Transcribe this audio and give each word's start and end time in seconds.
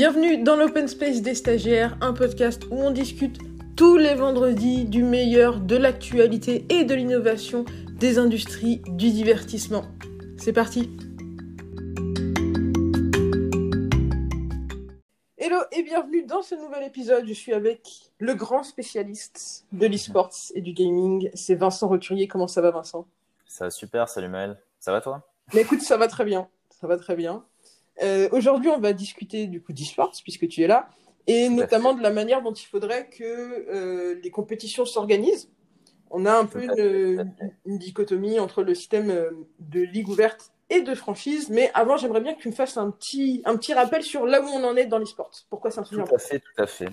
Bienvenue 0.00 0.44
dans 0.44 0.54
l'Open 0.54 0.86
Space 0.86 1.22
des 1.22 1.34
stagiaires, 1.34 1.98
un 2.00 2.12
podcast 2.12 2.62
où 2.70 2.76
on 2.76 2.92
discute 2.92 3.40
tous 3.76 3.96
les 3.96 4.14
vendredis 4.14 4.84
du 4.84 5.02
meilleur 5.02 5.58
de 5.58 5.74
l'actualité 5.74 6.64
et 6.68 6.84
de 6.84 6.94
l'innovation 6.94 7.64
des 7.98 8.16
industries 8.16 8.80
du 8.86 9.10
divertissement. 9.10 9.82
C'est 10.36 10.52
parti 10.52 10.96
Hello 15.36 15.58
et 15.72 15.82
bienvenue 15.82 16.22
dans 16.22 16.42
ce 16.42 16.54
nouvel 16.54 16.84
épisode. 16.84 17.26
Je 17.26 17.32
suis 17.32 17.52
avec 17.52 18.12
le 18.20 18.34
grand 18.34 18.62
spécialiste 18.62 19.66
de 19.72 19.88
l'e-sports 19.88 20.52
et 20.54 20.60
du 20.60 20.74
gaming. 20.74 21.28
C'est 21.34 21.56
Vincent 21.56 21.88
Roturier. 21.88 22.28
Comment 22.28 22.46
ça 22.46 22.60
va 22.60 22.70
Vincent? 22.70 23.08
Ça 23.48 23.64
va 23.64 23.70
super, 23.70 24.08
salut 24.08 24.28
Maël. 24.28 24.58
Ça 24.78 24.92
va 24.92 25.00
toi? 25.00 25.28
Mais 25.54 25.62
écoute, 25.62 25.80
ça 25.80 25.96
va 25.96 26.06
très 26.06 26.24
bien. 26.24 26.46
Ça 26.70 26.86
va 26.86 26.96
très 26.96 27.16
bien. 27.16 27.42
Euh, 28.02 28.28
Aujourd'hui, 28.32 28.70
on 28.70 28.78
va 28.78 28.92
discuter 28.92 29.46
du 29.46 29.62
coup 29.62 29.72
d'e-sports 29.72 30.12
puisque 30.22 30.48
tu 30.48 30.62
es 30.62 30.66
là 30.66 30.88
et 31.28 31.50
notamment 31.50 31.94
de 31.94 32.02
la 32.02 32.10
manière 32.10 32.42
dont 32.42 32.54
il 32.54 32.64
faudrait 32.64 33.08
que 33.10 33.22
euh, 33.24 34.18
les 34.22 34.30
compétitions 34.30 34.86
s'organisent. 34.86 35.50
On 36.10 36.24
a 36.24 36.32
un 36.32 36.46
peu 36.46 36.62
une, 36.62 37.34
une, 37.66 37.78
dichotomie 37.78 38.40
entre 38.40 38.62
le 38.62 38.74
système 38.74 39.10
euh, 39.10 39.30
de 39.58 39.80
ligue 39.80 40.08
ouverte 40.08 40.52
et 40.70 40.80
de 40.80 40.94
franchise, 40.94 41.48
mais 41.50 41.70
avant, 41.74 41.96
j'aimerais 41.96 42.20
bien 42.20 42.34
que 42.34 42.40
tu 42.40 42.48
me 42.48 42.54
fasses 42.54 42.76
un 42.76 42.90
petit, 42.90 43.42
un 43.44 43.56
petit 43.56 43.74
rappel 43.74 44.02
sur 44.02 44.26
là 44.26 44.40
où 44.40 44.46
on 44.46 44.64
en 44.64 44.76
est 44.76 44.86
dans 44.86 44.98
l'e-sport. 44.98 45.30
Pourquoi 45.48 45.70
c'est 45.70 45.80
un 45.80 45.84
sujet 45.84 46.02
Tout 46.02 46.14
à 46.14 46.18
fait, 46.18 46.40
tout 46.40 46.62
à 46.62 46.66
fait. 46.66 46.88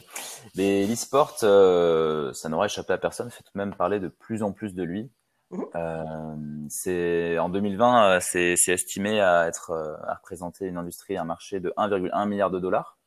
Mais 0.56 0.86
l'e-sport, 0.86 1.38
euh, 1.44 2.32
ça 2.34 2.50
n'aurait 2.50 2.68
échappé 2.68 2.94
à 2.94 2.98
personne, 2.98 3.30
fait 3.30 3.44
tout 3.44 3.52
de 3.54 3.60
même 3.60 3.74
parler 3.74 4.00
de 4.00 4.08
plus 4.08 4.44
en 4.44 4.52
plus 4.52 4.74
de 4.74 4.84
lui. 4.84 5.10
Mmh. 5.52 5.64
Euh, 5.76 6.36
c'est 6.70 7.38
en 7.38 7.50
2020, 7.50 8.18
euh, 8.18 8.20
c'est 8.20 8.56
estimé 8.68 9.22
à 9.22 9.48
être 9.48 9.72
euh, 9.72 9.96
à 10.08 10.16
représenter 10.16 10.66
une 10.66 10.78
industrie, 10.78 11.18
un 11.18 11.24
marché 11.24 11.60
de 11.60 11.72
1,1 11.78 12.28
milliard 12.28 12.50
de 12.50 12.60
dollars. 12.60 12.98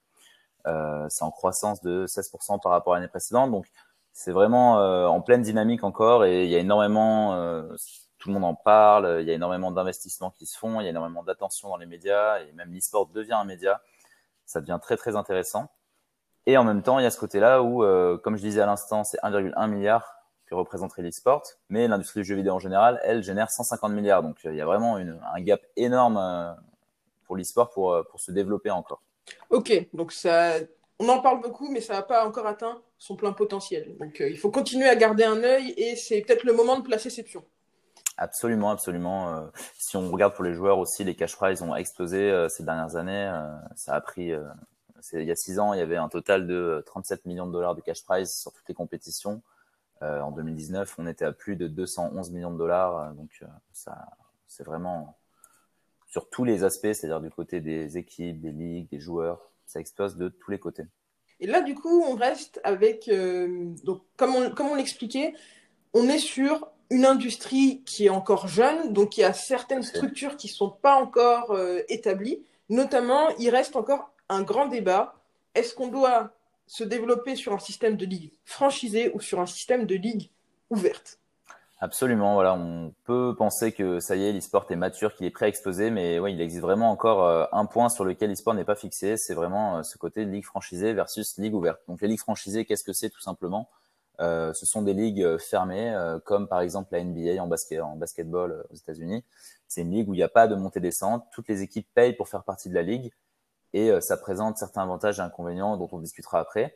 Euh, 0.66 1.06
c'est 1.08 1.24
en 1.24 1.30
croissance 1.30 1.80
de 1.80 2.06
16% 2.06 2.60
par 2.60 2.72
rapport 2.72 2.94
à 2.94 2.96
l'année 2.96 3.08
précédente, 3.08 3.50
donc 3.50 3.66
c'est 4.12 4.32
vraiment 4.32 4.78
euh, 4.80 5.06
en 5.06 5.20
pleine 5.20 5.42
dynamique 5.42 5.82
encore 5.84 6.24
et 6.24 6.44
il 6.44 6.50
y 6.50 6.56
a 6.56 6.58
énormément, 6.58 7.34
tout 8.18 8.28
le 8.28 8.34
monde 8.34 8.44
en 8.44 8.54
parle, 8.54 9.18
il 9.20 9.26
y 9.26 9.30
a 9.30 9.34
énormément 9.34 9.70
d'investissements 9.72 10.30
qui 10.30 10.46
se 10.46 10.58
font, 10.58 10.80
il 10.80 10.84
y 10.84 10.86
a 10.86 10.90
énormément 10.90 11.22
d'attention 11.22 11.68
dans 11.68 11.76
les 11.76 11.86
médias 11.86 12.40
et 12.40 12.52
même 12.52 12.72
l'e-sport 12.72 13.06
devient 13.06 13.34
un 13.34 13.44
média. 13.44 13.80
Ça 14.46 14.60
devient 14.60 14.78
très 14.82 14.96
très 14.96 15.14
intéressant. 15.14 15.70
Et 16.46 16.56
en 16.56 16.64
même 16.64 16.82
temps, 16.82 16.98
il 16.98 17.02
y 17.02 17.06
a 17.06 17.10
ce 17.10 17.18
côté-là 17.18 17.62
où, 17.62 17.84
comme 18.22 18.36
je 18.36 18.42
disais 18.42 18.60
à 18.60 18.66
l'instant, 18.66 19.04
c'est 19.04 19.18
1,1 19.18 19.68
milliard 19.68 20.17
que 20.48 20.54
représenterait 20.54 21.02
l'e-sport, 21.02 21.42
mais 21.68 21.88
l'industrie 21.88 22.20
du 22.20 22.26
jeu 22.26 22.34
vidéo 22.34 22.54
en 22.54 22.58
général, 22.58 23.00
elle 23.04 23.22
génère 23.22 23.50
150 23.50 23.92
milliards. 23.92 24.22
Donc 24.22 24.38
euh, 24.44 24.52
il 24.52 24.56
y 24.56 24.60
a 24.60 24.66
vraiment 24.66 24.98
une, 24.98 25.20
un 25.34 25.40
gap 25.40 25.60
énorme 25.76 26.16
euh, 26.16 26.52
pour 27.26 27.36
l'e-sport 27.36 27.70
pour, 27.70 27.92
euh, 27.92 28.02
pour 28.02 28.20
se 28.20 28.32
développer 28.32 28.70
encore. 28.70 29.02
Ok, 29.50 29.88
donc 29.92 30.12
ça, 30.12 30.54
on 30.98 31.08
en 31.08 31.20
parle 31.20 31.42
beaucoup, 31.42 31.70
mais 31.70 31.80
ça 31.80 31.94
n'a 31.94 32.02
pas 32.02 32.26
encore 32.26 32.46
atteint 32.46 32.80
son 32.96 33.14
plein 33.14 33.32
potentiel. 33.32 33.96
Donc 33.98 34.20
il 34.20 34.38
faut 34.38 34.50
continuer 34.50 34.88
à 34.88 34.96
garder 34.96 35.24
un 35.24 35.42
œil 35.42 35.74
et 35.76 35.96
c'est 35.96 36.22
peut-être 36.22 36.44
le 36.44 36.54
moment 36.54 36.78
de 36.78 36.82
placer 36.82 37.10
ses 37.10 37.22
pions. 37.22 37.44
Absolument, 38.16 38.70
absolument. 38.70 39.48
si 39.78 39.96
on 39.96 40.10
regarde 40.10 40.34
pour 40.34 40.42
les 40.42 40.52
joueurs 40.52 40.78
aussi, 40.80 41.04
les 41.04 41.14
cash 41.14 41.36
prizes 41.36 41.62
ont 41.62 41.76
explosé 41.76 42.46
ces 42.48 42.64
dernières 42.64 42.96
années. 42.96 43.30
ça 43.76 43.94
a 43.94 44.00
pris, 44.00 44.32
il 45.12 45.22
y 45.22 45.30
a 45.30 45.36
six 45.36 45.60
ans, 45.60 45.72
il 45.72 45.78
y 45.78 45.82
avait 45.82 45.98
un 45.98 46.08
total 46.08 46.48
de 46.48 46.82
37 46.86 47.26
millions 47.26 47.46
de 47.46 47.52
dollars 47.52 47.76
de 47.76 47.80
cash 47.80 48.02
prize 48.02 48.34
sur 48.34 48.52
toutes 48.52 48.68
les 48.68 48.74
compétitions. 48.74 49.40
Euh, 50.02 50.20
en 50.20 50.30
2019, 50.30 50.94
on 50.98 51.06
était 51.06 51.24
à 51.24 51.32
plus 51.32 51.56
de 51.56 51.66
211 51.66 52.30
millions 52.30 52.52
de 52.52 52.58
dollars. 52.58 52.98
Euh, 52.98 53.12
donc, 53.12 53.30
euh, 53.42 53.46
ça, 53.72 54.06
c'est 54.46 54.64
vraiment 54.64 55.18
sur 56.06 56.30
tous 56.30 56.44
les 56.44 56.64
aspects, 56.64 56.92
c'est-à-dire 56.92 57.20
du 57.20 57.30
côté 57.30 57.60
des 57.60 57.98
équipes, 57.98 58.40
des 58.40 58.52
ligues, 58.52 58.88
des 58.90 59.00
joueurs, 59.00 59.50
ça 59.66 59.80
explose 59.80 60.16
de 60.16 60.28
tous 60.28 60.50
les 60.50 60.58
côtés. 60.58 60.84
Et 61.40 61.46
là, 61.46 61.60
du 61.60 61.74
coup, 61.74 62.02
on 62.02 62.14
reste 62.14 62.60
avec, 62.64 63.10
donc, 63.84 64.02
comme 64.16 64.34
on, 64.34 64.50
comme 64.50 64.68
on 64.68 64.74
l'expliquait, 64.74 65.34
on 65.92 66.08
est 66.08 66.18
sur 66.18 66.68
une 66.90 67.04
industrie 67.04 67.82
qui 67.84 68.06
est 68.06 68.10
encore 68.10 68.48
jeune, 68.48 68.94
donc 68.94 69.18
il 69.18 69.20
y 69.20 69.24
a 69.24 69.34
certaines 69.34 69.82
structures 69.82 70.36
qui 70.36 70.46
ne 70.48 70.52
sont 70.52 70.70
pas 70.70 70.94
encore 70.94 71.56
établies. 71.88 72.42
Notamment, 72.70 73.28
il 73.38 73.50
reste 73.50 73.76
encore 73.76 74.10
un 74.30 74.42
grand 74.42 74.66
débat. 74.66 75.14
Est-ce 75.54 75.74
qu'on 75.74 75.88
doit 75.88 76.32
se 76.68 76.84
développer 76.84 77.34
sur 77.34 77.52
un 77.52 77.58
système 77.58 77.96
de 77.96 78.06
ligue 78.06 78.32
franchisé 78.44 79.10
ou 79.14 79.20
sur 79.20 79.40
un 79.40 79.46
système 79.46 79.86
de 79.86 79.96
ligue 79.96 80.30
ouverte. 80.70 81.18
Absolument, 81.80 82.34
voilà, 82.34 82.54
on 82.54 82.92
peut 83.04 83.36
penser 83.38 83.70
que 83.70 84.00
ça 84.00 84.16
y 84.16 84.24
est, 84.24 84.32
l'e-sport 84.32 84.66
est 84.68 84.76
mature, 84.76 85.14
qu'il 85.14 85.26
est 85.26 85.30
prêt 85.30 85.46
à 85.46 85.48
exploser, 85.48 85.90
mais 85.90 86.16
il 86.16 86.40
existe 86.40 86.60
vraiment 86.60 86.90
encore 86.90 87.24
euh, 87.24 87.44
un 87.52 87.66
point 87.66 87.88
sur 87.88 88.04
lequel 88.04 88.30
l'e-sport 88.30 88.54
n'est 88.54 88.64
pas 88.64 88.74
fixé, 88.74 89.16
c'est 89.16 89.34
vraiment 89.34 89.78
euh, 89.78 89.82
ce 89.84 89.96
côté 89.96 90.24
ligue 90.24 90.44
franchisée 90.44 90.92
versus 90.92 91.38
ligue 91.38 91.54
ouverte. 91.54 91.80
Donc 91.86 92.00
les 92.00 92.08
ligues 92.08 92.18
franchisées, 92.18 92.64
qu'est-ce 92.64 92.82
que 92.82 92.92
c'est 92.92 93.10
tout 93.10 93.20
simplement? 93.20 93.70
Euh, 94.20 94.52
Ce 94.54 94.66
sont 94.66 94.82
des 94.82 94.92
ligues 94.92 95.38
fermées, 95.38 95.96
comme 96.24 96.48
par 96.48 96.60
exemple 96.62 96.88
la 96.90 97.04
NBA 97.04 97.40
en 97.40 97.48
en 97.48 97.96
basketball 97.96 98.66
aux 98.70 98.74
États-Unis. 98.74 99.24
C'est 99.68 99.82
une 99.82 99.92
ligue 99.92 100.08
où 100.08 100.14
il 100.14 100.16
n'y 100.16 100.24
a 100.24 100.28
pas 100.28 100.48
de 100.48 100.56
montée-descente, 100.56 101.24
toutes 101.32 101.46
les 101.46 101.62
équipes 101.62 101.86
payent 101.94 102.14
pour 102.14 102.28
faire 102.28 102.42
partie 102.42 102.68
de 102.68 102.74
la 102.74 102.82
ligue, 102.82 103.12
et 103.72 103.90
euh, 103.90 104.00
ça 104.00 104.16
présente 104.16 104.56
certains 104.56 104.82
avantages 104.82 105.18
et 105.18 105.22
inconvénients 105.22 105.76
dont 105.76 105.88
on 105.92 105.98
discutera 105.98 106.40
après. 106.40 106.74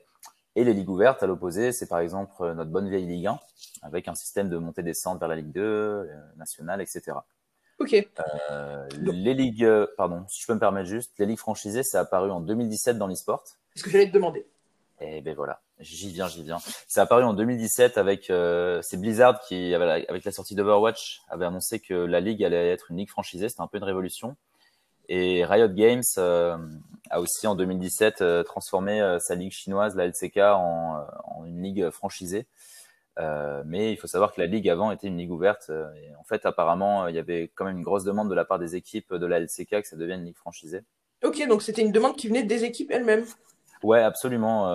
Et 0.54 0.64
les 0.64 0.74
ligues 0.74 0.90
ouvertes, 0.90 1.22
à 1.22 1.26
l'opposé, 1.26 1.72
c'est 1.72 1.86
par 1.86 2.00
exemple 2.00 2.32
euh, 2.40 2.54
notre 2.54 2.70
bonne 2.70 2.88
vieille 2.88 3.06
Ligue 3.06 3.26
1, 3.26 3.38
avec 3.82 4.08
un 4.08 4.14
système 4.14 4.50
de 4.50 4.58
montée-descente 4.58 5.18
vers 5.18 5.28
la 5.28 5.36
Ligue 5.36 5.52
2, 5.52 5.60
euh, 5.60 6.06
nationale, 6.36 6.82
etc. 6.82 7.12
Ok. 7.78 7.94
Euh, 8.50 8.86
les 9.00 9.34
ligues, 9.34 9.68
pardon, 9.96 10.24
si 10.28 10.42
je 10.42 10.46
peux 10.46 10.54
me 10.54 10.60
permettre 10.60 10.88
juste, 10.88 11.12
les 11.18 11.26
ligues 11.26 11.38
franchisées, 11.38 11.82
c'est 11.82 11.98
apparu 11.98 12.30
en 12.30 12.40
2017 12.40 12.98
dans 12.98 13.06
l'e-sport. 13.06 13.42
C'est 13.74 13.80
ce 13.80 13.84
que 13.84 13.90
j'allais 13.90 14.08
te 14.08 14.12
demander. 14.12 14.46
Eh 15.04 15.20
ben 15.20 15.34
voilà, 15.34 15.60
j'y 15.80 16.10
viens, 16.10 16.28
j'y 16.28 16.44
viens. 16.44 16.58
C'est 16.86 17.00
apparu 17.00 17.24
en 17.24 17.34
2017 17.34 17.98
avec 17.98 18.30
euh, 18.30 18.80
c'est 18.82 18.98
Blizzard 18.98 19.40
qui, 19.40 19.74
avec 19.74 20.24
la 20.24 20.30
sortie 20.30 20.54
d'Overwatch, 20.54 21.22
avait 21.28 21.46
annoncé 21.46 21.80
que 21.80 21.94
la 21.94 22.20
ligue 22.20 22.44
allait 22.44 22.70
être 22.70 22.90
une 22.90 22.98
ligue 22.98 23.10
franchisée. 23.10 23.48
C'était 23.48 23.62
un 23.62 23.66
peu 23.66 23.78
une 23.78 23.84
révolution. 23.84 24.36
Et 25.08 25.44
Riot 25.44 25.68
Games 25.68 26.02
euh, 26.18 26.56
a 27.10 27.20
aussi 27.20 27.46
en 27.46 27.54
2017 27.54 28.22
euh, 28.22 28.42
transformé 28.42 29.00
euh, 29.00 29.18
sa 29.18 29.34
ligue 29.34 29.52
chinoise, 29.52 29.96
la 29.96 30.06
LCK, 30.06 30.38
en, 30.38 31.06
en 31.24 31.44
une 31.44 31.62
ligue 31.62 31.90
franchisée. 31.90 32.46
mais 33.64 33.92
il 33.92 33.96
faut 33.96 34.06
savoir 34.06 34.32
que 34.32 34.40
la 34.40 34.46
ligue 34.46 34.68
avant 34.68 34.90
était 34.90 35.08
une 35.08 35.18
ligue 35.18 35.30
ouverte. 35.30 35.70
et 35.70 36.14
en 36.16 36.24
fait, 36.24 36.46
apparemment, 36.46 37.08
il 37.08 37.14
y 37.14 37.18
avait 37.18 37.50
quand 37.54 37.64
même 37.64 37.78
une 37.78 37.84
grosse 37.84 38.04
demande 38.04 38.30
de 38.30 38.34
la 38.34 38.44
part 38.44 38.58
des 38.58 38.76
équipes 38.76 39.14
de 39.14 39.26
la 39.26 39.40
LCK 39.40 39.82
que 39.82 39.88
ça 39.88 39.96
devienne 39.96 40.20
une 40.20 40.26
ligue 40.26 40.36
franchisée. 40.36 40.82
Ok, 41.22 41.46
donc 41.46 41.62
c'était 41.62 41.82
une 41.82 41.92
demande 41.92 42.16
qui 42.16 42.28
venait 42.28 42.42
des 42.42 42.64
équipes 42.64 42.90
elles-mêmes. 42.90 43.24
Ouais, 43.82 44.00
absolument. 44.00 44.68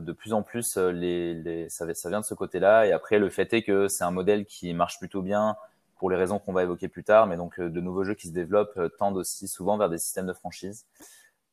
De 0.00 0.12
plus 0.12 0.32
en 0.32 0.42
plus, 0.42 0.76
les, 0.76 1.34
les, 1.34 1.68
ça, 1.68 1.86
ça 1.94 2.08
vient 2.08 2.20
de 2.20 2.24
ce 2.24 2.34
côté-là. 2.34 2.86
Et 2.86 2.92
après, 2.92 3.18
le 3.18 3.28
fait 3.28 3.52
est 3.52 3.62
que 3.62 3.88
c'est 3.88 4.04
un 4.04 4.10
modèle 4.10 4.44
qui 4.46 4.72
marche 4.72 4.98
plutôt 4.98 5.22
bien 5.22 5.56
pour 5.98 6.10
les 6.10 6.16
raisons 6.16 6.38
qu'on 6.38 6.52
va 6.52 6.62
évoquer 6.62 6.88
plus 6.88 7.04
tard. 7.04 7.26
Mais 7.26 7.36
donc, 7.36 7.58
euh, 7.60 7.68
de 7.68 7.80
nouveaux 7.80 8.04
jeux 8.04 8.14
qui 8.14 8.28
se 8.28 8.32
développent 8.32 8.76
euh, 8.78 8.88
tendent 8.88 9.16
aussi 9.16 9.48
souvent 9.48 9.76
vers 9.76 9.90
des 9.90 9.98
systèmes 9.98 10.26
de 10.26 10.32
franchise. 10.32 10.86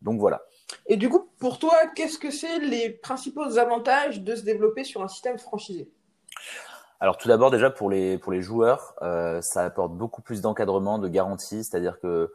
Donc 0.01 0.19
voilà. 0.19 0.43
Et 0.87 0.97
du 0.97 1.09
coup, 1.09 1.29
pour 1.39 1.59
toi, 1.59 1.75
qu'est-ce 1.95 2.17
que 2.17 2.31
c'est 2.31 2.59
les 2.59 2.89
principaux 2.89 3.57
avantages 3.57 4.21
de 4.21 4.35
se 4.35 4.43
développer 4.43 4.83
sur 4.83 5.03
un 5.03 5.07
système 5.07 5.37
franchisé? 5.37 5.91
Alors 6.99 7.17
tout 7.17 7.27
d'abord 7.27 7.51
déjà 7.51 7.69
pour 7.69 7.89
les 7.89 8.17
pour 8.17 8.31
les 8.31 8.41
joueurs, 8.41 8.95
euh, 9.01 9.41
ça 9.41 9.63
apporte 9.65 9.93
beaucoup 9.93 10.21
plus 10.21 10.41
d'encadrement, 10.41 10.97
de 10.97 11.07
garantie, 11.07 11.63
c'est-à-dire 11.63 11.99
que 11.99 12.33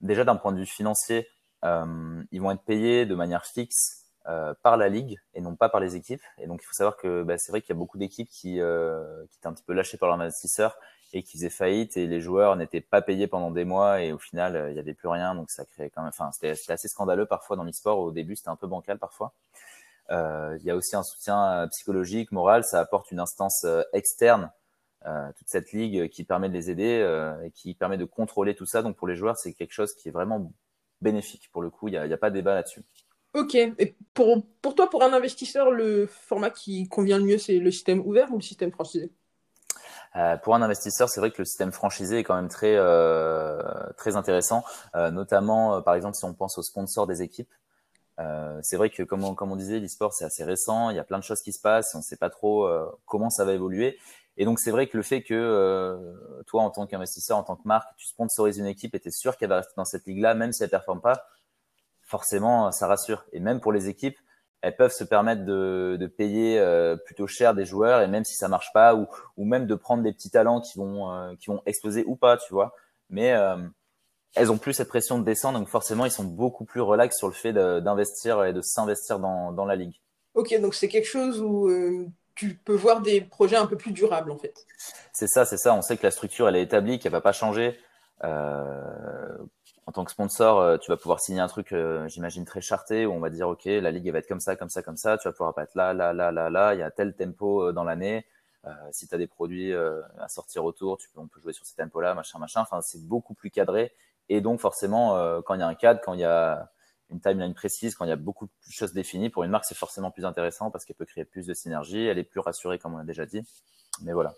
déjà 0.00 0.24
d'un 0.24 0.36
point 0.36 0.52
de 0.52 0.58
vue 0.58 0.66
financier, 0.66 1.28
euh, 1.64 2.22
ils 2.32 2.40
vont 2.40 2.50
être 2.50 2.64
payés 2.64 3.06
de 3.06 3.14
manière 3.14 3.46
fixe 3.46 4.03
euh, 4.26 4.54
par 4.62 4.78
la 4.78 4.88
ligue 4.88 5.20
et 5.34 5.42
non 5.42 5.54
pas 5.54 5.68
par 5.68 5.80
les 5.80 5.96
équipes. 5.96 6.22
Et 6.38 6.46
donc 6.46 6.60
il 6.62 6.64
faut 6.64 6.72
savoir 6.72 6.96
que 6.96 7.22
bah, 7.22 7.36
c'est 7.36 7.52
vrai 7.52 7.60
qu'il 7.60 7.74
y 7.74 7.76
a 7.76 7.78
beaucoup 7.78 7.98
d'équipes 7.98 8.30
qui 8.30 8.58
euh, 8.58 9.26
qui 9.30 9.38
étaient 9.38 9.48
un 9.48 9.52
petit 9.52 9.64
peu 9.64 9.74
lâchées 9.74 9.98
par 9.98 10.08
leurs 10.08 10.18
investisseurs 10.18 10.78
et 11.12 11.22
qui 11.22 11.32
faisaient 11.36 11.50
faillite 11.50 11.98
et 11.98 12.06
les 12.06 12.22
joueurs 12.22 12.56
n'étaient 12.56 12.80
pas 12.80 13.02
payés 13.02 13.26
pendant 13.26 13.50
des 13.50 13.66
mois 13.66 14.00
et 14.00 14.12
au 14.12 14.18
final 14.18 14.56
euh, 14.56 14.70
il 14.70 14.74
n'y 14.74 14.80
avait 14.80 14.94
plus 14.94 15.08
rien. 15.08 15.34
Donc 15.34 15.50
ça 15.50 15.66
créait 15.66 15.90
quand 15.90 16.00
même 16.00 16.08
enfin 16.08 16.30
c'était 16.32 16.72
assez 16.72 16.88
scandaleux 16.88 17.26
parfois 17.26 17.56
dans 17.56 17.64
l'e-sport. 17.64 17.98
Au 17.98 18.12
début 18.12 18.34
c'était 18.34 18.48
un 18.48 18.56
peu 18.56 18.66
bancal 18.66 18.98
parfois. 18.98 19.34
Euh, 20.10 20.56
il 20.60 20.64
y 20.64 20.70
a 20.70 20.76
aussi 20.76 20.96
un 20.96 21.02
soutien 21.02 21.68
psychologique 21.70 22.32
moral. 22.32 22.64
Ça 22.64 22.80
apporte 22.80 23.10
une 23.10 23.20
instance 23.20 23.66
externe 23.92 24.50
toute 25.36 25.48
cette 25.48 25.72
ligue 25.72 26.08
qui 26.08 26.24
permet 26.24 26.48
de 26.48 26.54
les 26.54 26.70
aider 26.70 27.06
et 27.44 27.50
qui 27.50 27.74
permet 27.74 27.98
de 27.98 28.06
contrôler 28.06 28.54
tout 28.54 28.64
ça. 28.64 28.80
Donc 28.82 28.96
pour 28.96 29.06
les 29.06 29.16
joueurs 29.16 29.36
c'est 29.36 29.52
quelque 29.52 29.74
chose 29.74 29.92
qui 29.94 30.08
est 30.08 30.12
vraiment 30.12 30.50
bénéfique 31.02 31.50
pour 31.52 31.60
le 31.60 31.68
coup. 31.68 31.88
Il 31.88 31.90
n'y 31.90 31.98
a, 31.98 32.02
a, 32.02 32.16
pas 32.16 32.30
débat 32.30 32.54
là-dessus 32.54 32.82
Ok. 33.34 33.54
Et 33.54 33.96
pour, 34.14 34.42
pour 34.62 34.74
toi, 34.74 34.88
pour 34.88 35.02
un 35.02 35.12
investisseur, 35.12 35.70
le 35.70 36.06
format 36.06 36.50
qui 36.50 36.88
convient 36.88 37.18
le 37.18 37.24
mieux, 37.24 37.38
c'est 37.38 37.58
le 37.58 37.70
système 37.70 38.00
ouvert 38.00 38.32
ou 38.32 38.36
le 38.36 38.42
système 38.42 38.70
franchisé? 38.70 39.12
Euh, 40.16 40.36
pour 40.36 40.54
un 40.54 40.62
investisseur, 40.62 41.08
c'est 41.08 41.18
vrai 41.18 41.32
que 41.32 41.38
le 41.38 41.44
système 41.44 41.72
franchisé 41.72 42.18
est 42.18 42.24
quand 42.24 42.36
même 42.36 42.48
très 42.48 42.76
euh, 42.76 43.60
très 43.96 44.14
intéressant, 44.14 44.62
euh, 44.94 45.10
notamment 45.10 45.82
par 45.82 45.96
exemple 45.96 46.14
si 46.14 46.24
on 46.24 46.34
pense 46.34 46.56
aux 46.56 46.62
sponsors 46.62 47.06
des 47.06 47.22
équipes. 47.22 47.52
C'est 48.62 48.76
vrai 48.76 48.90
que 48.90 49.02
comme 49.02 49.24
on, 49.24 49.34
comme 49.34 49.50
on 49.50 49.56
disait, 49.56 49.80
l'e-sport 49.80 50.12
c'est 50.12 50.24
assez 50.24 50.44
récent, 50.44 50.90
il 50.90 50.96
y 50.96 51.00
a 51.00 51.04
plein 51.04 51.18
de 51.18 51.24
choses 51.24 51.42
qui 51.42 51.52
se 51.52 51.60
passent, 51.60 51.96
on 51.96 51.98
ne 51.98 52.02
sait 52.04 52.16
pas 52.16 52.30
trop 52.30 52.70
comment 53.06 53.28
ça 53.28 53.44
va 53.44 53.52
évoluer. 53.54 53.98
Et 54.36 54.44
donc 54.44 54.60
c'est 54.60 54.70
vrai 54.70 54.86
que 54.86 54.96
le 54.96 55.02
fait 55.02 55.24
que 55.24 56.14
toi 56.46 56.62
en 56.62 56.70
tant 56.70 56.86
qu'investisseur, 56.86 57.36
en 57.36 57.42
tant 57.42 57.56
que 57.56 57.66
marque, 57.66 57.88
tu 57.96 58.06
sponsorises 58.06 58.58
une 58.58 58.66
équipe 58.66 58.94
et 58.94 59.00
tu 59.00 59.08
es 59.08 59.10
sûr 59.10 59.36
qu'elle 59.36 59.48
va 59.48 59.56
rester 59.56 59.74
dans 59.76 59.84
cette 59.84 60.06
ligue-là, 60.06 60.34
même 60.34 60.52
si 60.52 60.62
elle 60.62 60.70
performe 60.70 61.00
pas, 61.00 61.26
forcément, 62.14 62.70
ça 62.70 62.86
rassure. 62.86 63.24
Et 63.32 63.40
même 63.40 63.58
pour 63.58 63.72
les 63.72 63.88
équipes, 63.88 64.16
elles 64.60 64.76
peuvent 64.76 64.92
se 64.92 65.02
permettre 65.02 65.44
de, 65.44 65.96
de 65.98 66.06
payer 66.06 66.60
euh, 66.60 66.94
plutôt 66.96 67.26
cher 67.26 67.54
des 67.54 67.64
joueurs 67.64 68.02
et 68.02 68.06
même 68.06 68.24
si 68.24 68.36
ça 68.36 68.46
marche 68.46 68.70
pas 68.72 68.94
ou, 68.94 69.08
ou 69.36 69.44
même 69.44 69.66
de 69.66 69.74
prendre 69.74 70.04
des 70.04 70.12
petits 70.12 70.30
talents 70.30 70.60
qui 70.60 70.78
vont 70.78 71.10
euh, 71.10 71.34
qui 71.40 71.46
vont 71.50 71.60
exploser 71.66 72.04
ou 72.06 72.14
pas, 72.14 72.36
tu 72.36 72.54
vois. 72.54 72.72
Mais 73.10 73.32
euh, 73.32 73.56
elles 74.36 74.52
ont 74.52 74.58
plus 74.58 74.74
cette 74.74 74.86
pression 74.86 75.18
de 75.18 75.24
descendre, 75.24 75.58
donc 75.58 75.68
forcément 75.68 76.04
ils 76.04 76.12
sont 76.12 76.22
beaucoup 76.22 76.64
plus 76.64 76.80
relax 76.80 77.18
sur 77.18 77.26
le 77.26 77.34
fait 77.34 77.52
d'investir 77.52 78.44
et 78.44 78.52
de 78.52 78.62
s'investir 78.62 79.18
dans, 79.18 79.50
dans 79.50 79.64
la 79.64 79.74
ligue. 79.74 79.96
Ok, 80.34 80.56
donc 80.60 80.76
c'est 80.76 80.88
quelque 80.88 81.08
chose 81.08 81.40
où 81.40 81.68
tu 82.36 82.54
peux 82.54 82.76
voir 82.76 83.00
des 83.00 83.22
projets 83.22 83.56
un 83.56 83.66
peu 83.66 83.76
plus 83.76 83.90
durables 83.90 84.30
en 84.30 84.38
fait. 84.38 84.54
C'est 85.12 85.26
ça, 85.26 85.44
c'est 85.44 85.58
ça. 85.58 85.74
On 85.74 85.82
sait 85.82 85.96
que 85.96 86.04
la 86.04 86.12
structure 86.12 86.48
elle 86.48 86.56
est 86.56 86.62
établie, 86.62 87.00
qu'elle 87.00 87.10
va 87.10 87.20
pas 87.20 87.32
changer. 87.32 87.76
En 89.86 89.92
tant 89.92 90.04
que 90.04 90.10
sponsor, 90.10 90.60
euh, 90.60 90.78
tu 90.78 90.90
vas 90.90 90.96
pouvoir 90.96 91.20
signer 91.20 91.40
un 91.40 91.46
truc, 91.46 91.72
euh, 91.72 92.08
j'imagine, 92.08 92.44
très 92.46 92.62
charté, 92.62 93.04
où 93.04 93.12
on 93.12 93.20
va 93.20 93.28
dire, 93.28 93.48
OK, 93.48 93.66
la 93.66 93.90
ligue, 93.90 94.10
va 94.10 94.18
être 94.18 94.28
comme 94.28 94.40
ça, 94.40 94.56
comme 94.56 94.70
ça, 94.70 94.82
comme 94.82 94.96
ça, 94.96 95.18
tu 95.18 95.28
vas 95.28 95.32
pouvoir 95.32 95.54
pas 95.54 95.64
être 95.64 95.74
là, 95.74 95.92
là, 95.92 96.14
là, 96.14 96.32
là, 96.32 96.48
là, 96.48 96.74
il 96.74 96.80
y 96.80 96.82
a 96.82 96.90
tel 96.90 97.14
tempo 97.14 97.68
euh, 97.68 97.72
dans 97.72 97.84
l'année. 97.84 98.26
si 98.92 99.06
tu 99.06 99.14
as 99.14 99.18
des 99.18 99.26
produits 99.26 99.74
à 99.74 100.28
sortir 100.28 100.64
autour, 100.64 100.96
tu 100.96 101.10
peux, 101.10 101.20
on 101.20 101.28
peut 101.28 101.40
jouer 101.40 101.52
sur 101.52 101.66
ces 101.66 101.74
tempos-là, 101.74 102.14
machin, 102.14 102.38
machin. 102.38 102.62
Enfin, 102.62 102.80
c'est 102.80 103.06
beaucoup 103.06 103.34
plus 103.34 103.50
cadré. 103.50 103.92
Et 104.30 104.40
donc, 104.40 104.58
forcément, 104.60 105.42
quand 105.42 105.54
il 105.54 105.60
y 105.60 105.62
a 105.62 105.66
un 105.68 105.74
cadre, 105.74 106.00
quand 106.02 106.14
il 106.14 106.20
y 106.20 106.24
a 106.24 106.70
une 107.10 107.20
timeline 107.20 107.52
précise, 107.52 107.94
quand 107.94 108.06
il 108.06 108.08
y 108.08 108.12
a 108.12 108.16
beaucoup 108.16 108.46
de 108.46 108.72
choses 108.72 108.94
définies, 108.94 109.28
pour 109.28 109.44
une 109.44 109.50
marque, 109.50 109.66
c'est 109.66 109.76
forcément 109.76 110.10
plus 110.10 110.24
intéressant 110.24 110.70
parce 110.70 110.86
qu'elle 110.86 110.96
peut 110.96 111.04
créer 111.04 111.26
plus 111.26 111.46
de 111.46 111.52
synergie, 111.52 112.06
elle 112.06 112.18
est 112.18 112.24
plus 112.24 112.40
rassurée, 112.40 112.78
comme 112.78 112.94
on 112.94 112.98
a 112.98 113.04
déjà 113.04 113.26
dit. 113.26 113.42
Mais 114.02 114.14
voilà. 114.14 114.34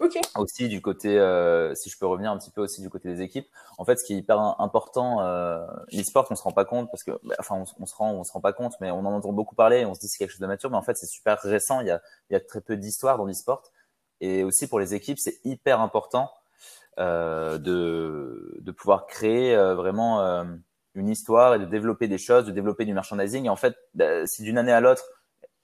Euh, 0.00 0.06
aussi 0.36 0.68
du 0.68 0.82
côté, 0.82 1.18
euh, 1.18 1.74
si 1.74 1.88
je 1.88 1.98
peux 1.98 2.06
revenir 2.06 2.30
un 2.30 2.38
petit 2.38 2.50
peu 2.50 2.60
aussi 2.60 2.82
du 2.82 2.90
côté 2.90 3.08
des 3.08 3.22
équipes, 3.22 3.48
en 3.78 3.84
fait, 3.84 3.96
ce 3.96 4.04
qui 4.04 4.12
est 4.12 4.18
hyper 4.18 4.38
important, 4.60 5.20
euh, 5.22 5.66
l'e-sport, 5.90 6.26
on 6.30 6.34
se 6.34 6.42
rend 6.42 6.52
pas 6.52 6.64
compte 6.66 6.90
parce 6.90 7.02
que, 7.02 7.12
bah, 7.24 7.34
enfin, 7.38 7.64
on, 7.78 7.86
se 7.86 7.94
rend, 7.94 8.12
on 8.12 8.24
se 8.24 8.32
rend 8.32 8.40
pas 8.40 8.52
compte, 8.52 8.74
mais 8.80 8.90
on 8.90 9.00
en 9.00 9.14
entend 9.14 9.32
beaucoup 9.32 9.54
parler, 9.54 9.86
on 9.86 9.94
se 9.94 10.00
dit 10.00 10.08
c'est 10.08 10.18
quelque 10.18 10.32
chose 10.32 10.40
de 10.40 10.46
mature, 10.46 10.70
mais 10.70 10.76
en 10.76 10.82
fait, 10.82 10.96
c'est 10.96 11.06
super 11.06 11.38
récent. 11.40 11.80
Il 11.80 11.86
y 11.86 11.90
a, 11.90 12.02
il 12.30 12.34
y 12.34 12.36
a 12.36 12.40
très 12.40 12.60
peu 12.60 12.76
d'histoire 12.76 13.16
dans 13.16 13.24
l'e-sport, 13.24 13.62
et 14.20 14.44
aussi 14.44 14.66
pour 14.66 14.80
les 14.80 14.94
équipes, 14.94 15.18
c'est 15.18 15.40
hyper 15.44 15.80
important 15.80 16.30
euh, 16.98 17.58
de, 17.58 18.56
de 18.60 18.72
pouvoir 18.72 19.06
créer 19.06 19.54
euh, 19.54 19.74
vraiment 19.74 20.22
euh, 20.22 20.44
une 20.94 21.10
histoire 21.10 21.54
et 21.54 21.58
de 21.58 21.66
développer 21.66 22.08
des 22.08 22.16
choses, 22.16 22.46
de 22.46 22.52
développer 22.52 22.86
du 22.86 22.94
merchandising. 22.94 23.44
Et 23.44 23.48
en 23.50 23.56
fait, 23.56 23.76
bah, 23.94 24.26
si 24.26 24.42
d'une 24.42 24.56
année 24.56 24.72
à 24.72 24.80
l'autre 24.80 25.04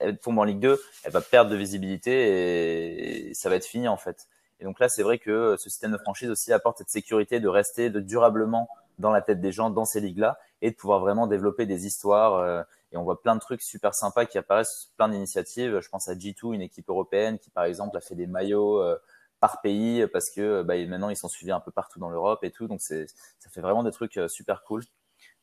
elle 0.03 0.19
tombe 0.19 0.39
en 0.39 0.45
Ligue 0.45 0.61
2, 0.61 0.81
elle 1.05 1.13
va 1.13 1.21
perdre 1.21 1.51
de 1.51 1.57
visibilité 1.57 3.29
et 3.29 3.35
ça 3.35 3.49
va 3.49 3.57
être 3.57 3.65
fini 3.65 3.89
en 3.89 3.97
fait. 3.97 4.29
Et 4.61 4.65
donc 4.65 4.79
là, 4.79 4.89
c'est 4.89 5.03
vrai 5.03 5.19
que 5.19 5.57
ce 5.59 5.69
système 5.69 5.93
de 5.93 5.99
franchise 5.99 6.31
aussi 6.31 6.53
apporte 6.53 6.79
cette 6.79 6.91
sécurité 6.91 7.41
de 7.41 7.49
rester 7.49 7.91
durablement 7.91 8.69
dans 8.99 9.11
la 9.11 9.21
tête 9.21 9.41
des 9.41 9.51
gens 9.51 9.71
dans 9.71 9.85
ces 9.85 10.01
ligues-là 10.01 10.39
et 10.61 10.71
de 10.71 10.77
pouvoir 10.77 11.01
vraiment 11.01 11.27
développer 11.27 11.67
des 11.67 11.87
histoires. 11.87 12.35
Euh, 12.35 12.63
et 12.93 12.97
on 12.97 13.03
voit 13.03 13.21
plein 13.21 13.35
de 13.35 13.41
trucs 13.41 13.63
super 13.63 13.95
sympas 13.95 14.27
qui 14.27 14.39
apparaissent, 14.39 14.93
plein 14.97 15.09
d'initiatives. 15.09 15.81
Je 15.81 15.89
pense 15.89 16.09
à 16.09 16.15
G2, 16.15 16.55
une 16.55 16.61
équipe 16.61 16.89
européenne 16.89 17.39
qui, 17.39 17.51
par 17.51 17.65
exemple, 17.65 17.97
a 17.97 18.01
fait 18.01 18.15
des 18.15 18.27
maillots 18.27 18.81
euh, 18.81 18.97
par 19.41 19.61
pays 19.61 20.07
parce 20.13 20.31
que 20.31 20.63
bah, 20.63 20.77
maintenant 20.87 21.09
ils 21.09 21.17
sont 21.17 21.29
suivis 21.29 21.51
un 21.51 21.59
peu 21.59 21.73
partout 21.73 21.99
dans 21.99 22.11
l'Europe 22.11 22.45
et 22.45 22.53
tout. 22.53 22.69
Donc 22.69 22.81
ça 22.81 22.95
fait 23.51 23.61
vraiment 23.61 23.83
des 23.83 23.91
trucs 23.91 24.17
euh, 24.17 24.29
super 24.29 24.63
cool. 24.63 24.85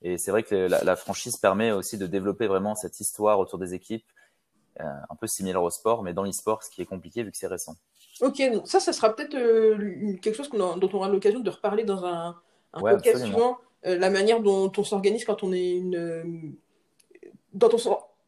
Et 0.01 0.17
c'est 0.17 0.31
vrai 0.31 0.43
que 0.43 0.55
la, 0.55 0.95
franchise 0.95 1.35
permet 1.35 1.71
aussi 1.71 1.97
de 1.97 2.07
développer 2.07 2.47
vraiment 2.47 2.75
cette 2.75 3.01
histoire 3.01 3.39
autour 3.39 3.59
des 3.59 3.73
équipes, 3.73 4.05
euh, 4.05 4.18
un 4.77 5.15
peu 5.15 5.27
similaire 5.27 5.63
au 5.63 5.69
sport, 5.69 6.03
mais 6.03 6.13
dans 6.13 6.23
l'e-sport, 6.23 6.63
ce 6.63 6.69
qui 6.69 6.81
est 6.81 6.85
compliqué 6.85 7.23
vu 7.23 7.31
que 7.31 7.37
c'est 7.37 7.47
récent. 7.47 7.75
Ok, 8.21 8.41
donc 8.51 8.67
ça, 8.67 8.79
ça 8.79 8.91
sera 8.91 9.15
peut-être 9.15 9.35
euh, 9.35 10.15
quelque 10.21 10.35
chose 10.35 10.49
dont 10.49 10.79
on 10.81 10.97
aura 10.97 11.07
l'occasion 11.07 11.39
de 11.39 11.49
reparler 11.49 11.83
dans 11.83 12.05
un, 12.05 12.35
un 12.73 12.81
podcast 12.81 13.23
suivant, 13.23 13.57
euh, 13.85 13.97
la 13.97 14.09
manière 14.09 14.41
dont 14.41 14.71
on 14.75 14.83
s'organise 14.83 15.23
quand 15.23 15.43
on 15.43 15.53
est 15.53 15.71
une. 15.71 16.57
Dont 17.53 17.69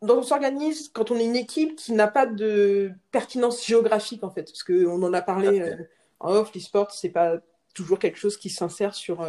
on, 0.02 0.24
s'organise 0.24 0.90
quand 0.94 1.12
on 1.12 1.16
est 1.18 1.26
une 1.26 1.36
équipe 1.36 1.76
qui 1.76 1.92
n'a 1.92 2.08
pas 2.08 2.26
de 2.26 2.92
pertinence 3.12 3.66
géographique, 3.66 4.24
en 4.24 4.32
fait. 4.32 4.44
Parce 4.44 4.64
qu'on 4.64 5.04
en 5.04 5.14
a 5.14 5.22
parlé 5.22 5.76
en 6.20 6.34
off, 6.34 6.54
l'e-sport, 6.56 6.92
c'est 6.92 7.10
pas 7.10 7.38
toujours 7.74 8.00
quelque 8.00 8.18
chose 8.18 8.38
qui 8.38 8.50
s'insère 8.50 8.96
sur, 8.96 9.26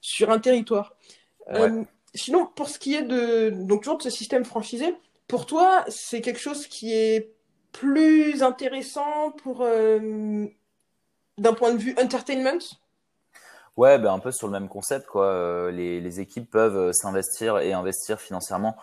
sur 0.00 0.30
un 0.30 0.38
territoire. 0.38 0.96
sinon, 2.14 2.46
pour 2.46 2.68
ce 2.68 2.78
qui 2.78 2.94
est 2.94 3.02
de, 3.02 3.50
donc, 3.50 3.82
toujours 3.82 3.98
de 3.98 4.04
ce 4.04 4.10
système 4.10 4.44
franchisé, 4.44 4.94
pour 5.28 5.46
toi, 5.46 5.84
c'est 5.88 6.20
quelque 6.20 6.40
chose 6.40 6.66
qui 6.66 6.94
est 6.94 7.36
plus 7.72 8.42
intéressant 8.42 9.32
pour 9.42 9.62
euh, 9.62 10.46
d'un 11.38 11.52
point 11.52 11.72
de 11.72 11.78
vue 11.78 11.94
entertainment? 12.00 12.62
Ouais, 13.76 13.98
ben 13.98 14.12
un 14.14 14.18
peu 14.18 14.32
sur 14.32 14.46
le 14.46 14.52
même 14.52 14.68
concept 14.68 15.06
quoi. 15.06 15.26
Euh, 15.26 15.70
les, 15.70 16.20
équipes 16.20 16.50
peuvent 16.50 16.76
euh, 16.76 16.92
s'investir 16.92 17.58
et 17.58 17.72
investir 17.72 18.20
financièrement 18.20 18.76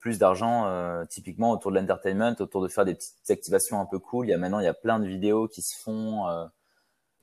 plus 0.00 0.18
d'argent, 0.18 1.04
typiquement 1.10 1.50
autour 1.50 1.72
de 1.72 1.76
l'entertainment, 1.76 2.34
autour 2.40 2.62
de 2.62 2.68
faire 2.68 2.86
des 2.86 2.94
petites 2.94 3.30
activations 3.30 3.78
un 3.82 3.84
peu 3.84 3.98
cool. 3.98 4.24
Il 4.24 4.30
y 4.30 4.32
a 4.32 4.38
maintenant 4.38 4.60
il 4.60 4.64
y 4.64 4.66
a 4.66 4.72
plein 4.72 4.98
de 4.98 5.06
vidéos 5.06 5.46
qui 5.46 5.60
se 5.60 5.78
font 5.78 6.24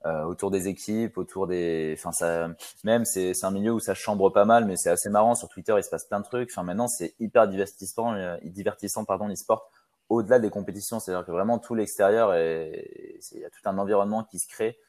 euh, 0.06 0.24
autour 0.24 0.50
des 0.50 0.68
équipes, 0.68 1.18
autour 1.18 1.48
des, 1.48 1.94
enfin 1.98 2.12
ça, 2.12 2.50
même 2.84 3.04
c'est 3.04 3.34
un 3.44 3.52
milieu 3.52 3.74
où 3.74 3.80
ça 3.80 3.94
chambre 3.94 4.30
pas 4.30 4.46
mal, 4.46 4.66
mais 4.66 4.78
c'est 4.78 4.90
assez 4.90 5.10
marrant 5.10 5.36
sur 5.36 5.50
Twitter, 5.50 5.76
il 5.78 5.84
se 5.84 5.90
passe 5.90 6.06
plein 6.06 6.20
de 6.20 6.26
trucs. 6.26 6.50
Enfin 6.52 6.64
maintenant 6.64 6.88
c'est 6.88 7.16
hyper 7.20 7.48
divertissant, 7.48 8.14
euh, 8.14 8.38
divertissant 8.44 9.04
pardon 9.06 9.28
l'e-sport 9.28 9.70
au-delà 10.10 10.40
des 10.40 10.50
compétitions, 10.50 11.00
c'est-à-dire 11.00 11.26
que 11.26 11.32
vraiment 11.32 11.60
tout 11.60 11.76
l'extérieur 11.76 12.34
et 12.34 13.20
il 13.32 13.40
y 13.40 13.46
a 13.46 13.50
tout 13.50 13.62
un 13.66 13.78
environnement 13.78 14.24
qui 14.24 14.40
se 14.40 14.48
crée. 14.48 14.80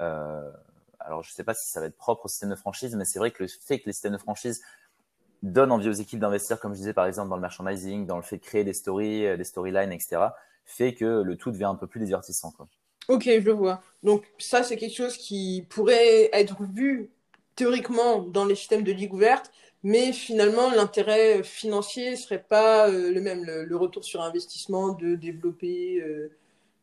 Euh, 0.00 0.50
alors 0.98 1.22
je 1.22 1.32
sais 1.32 1.44
pas 1.44 1.54
si 1.54 1.70
ça 1.70 1.80
va 1.80 1.86
être 1.86 1.96
propre 1.96 2.24
au 2.24 2.28
système 2.28 2.50
de 2.50 2.56
franchise, 2.56 2.96
mais 2.96 3.04
c'est 3.04 3.18
vrai 3.18 3.30
que 3.30 3.42
le 3.42 3.48
fait 3.48 3.80
que 3.80 3.86
les 3.86 3.92
systèmes 3.92 4.14
de 4.14 4.18
franchise 4.18 4.62
donnent 5.42 5.72
envie 5.72 5.88
aux 5.88 5.92
équipes 5.92 6.20
d'investir, 6.20 6.58
comme 6.58 6.72
je 6.72 6.78
disais 6.78 6.94
par 6.94 7.06
exemple 7.06 7.28
dans 7.28 7.36
le 7.36 7.42
merchandising, 7.42 8.06
dans 8.06 8.16
le 8.16 8.22
fait 8.22 8.38
de 8.38 8.42
créer 8.42 8.64
des 8.64 8.72
stories, 8.72 9.26
euh, 9.26 9.36
des 9.36 9.44
storylines, 9.44 9.92
etc., 9.92 10.28
fait 10.64 10.94
que 10.94 11.22
le 11.22 11.36
tout 11.36 11.50
devient 11.50 11.64
un 11.64 11.74
peu 11.74 11.86
plus 11.86 12.00
divertissant. 12.00 12.50
Quoi. 12.52 12.66
Ok, 13.08 13.24
je 13.24 13.50
vois. 13.50 13.82
Donc 14.02 14.24
ça, 14.38 14.62
c'est 14.62 14.76
quelque 14.76 14.94
chose 14.94 15.16
qui 15.16 15.66
pourrait 15.68 16.30
être 16.32 16.62
vu 16.62 17.10
théoriquement 17.56 18.20
dans 18.20 18.44
les 18.44 18.54
systèmes 18.54 18.82
de 18.82 18.92
ligue 18.92 19.14
ouverte, 19.14 19.50
mais 19.82 20.12
finalement, 20.12 20.70
l'intérêt 20.70 21.42
financier 21.42 22.16
serait 22.16 22.42
pas 22.42 22.88
euh, 22.88 23.12
le 23.12 23.20
même, 23.20 23.44
le, 23.44 23.76
retour 23.76 24.04
sur 24.04 24.22
investissement 24.22 24.92
de 24.92 25.14
développer. 25.14 26.00
Euh. 26.00 26.32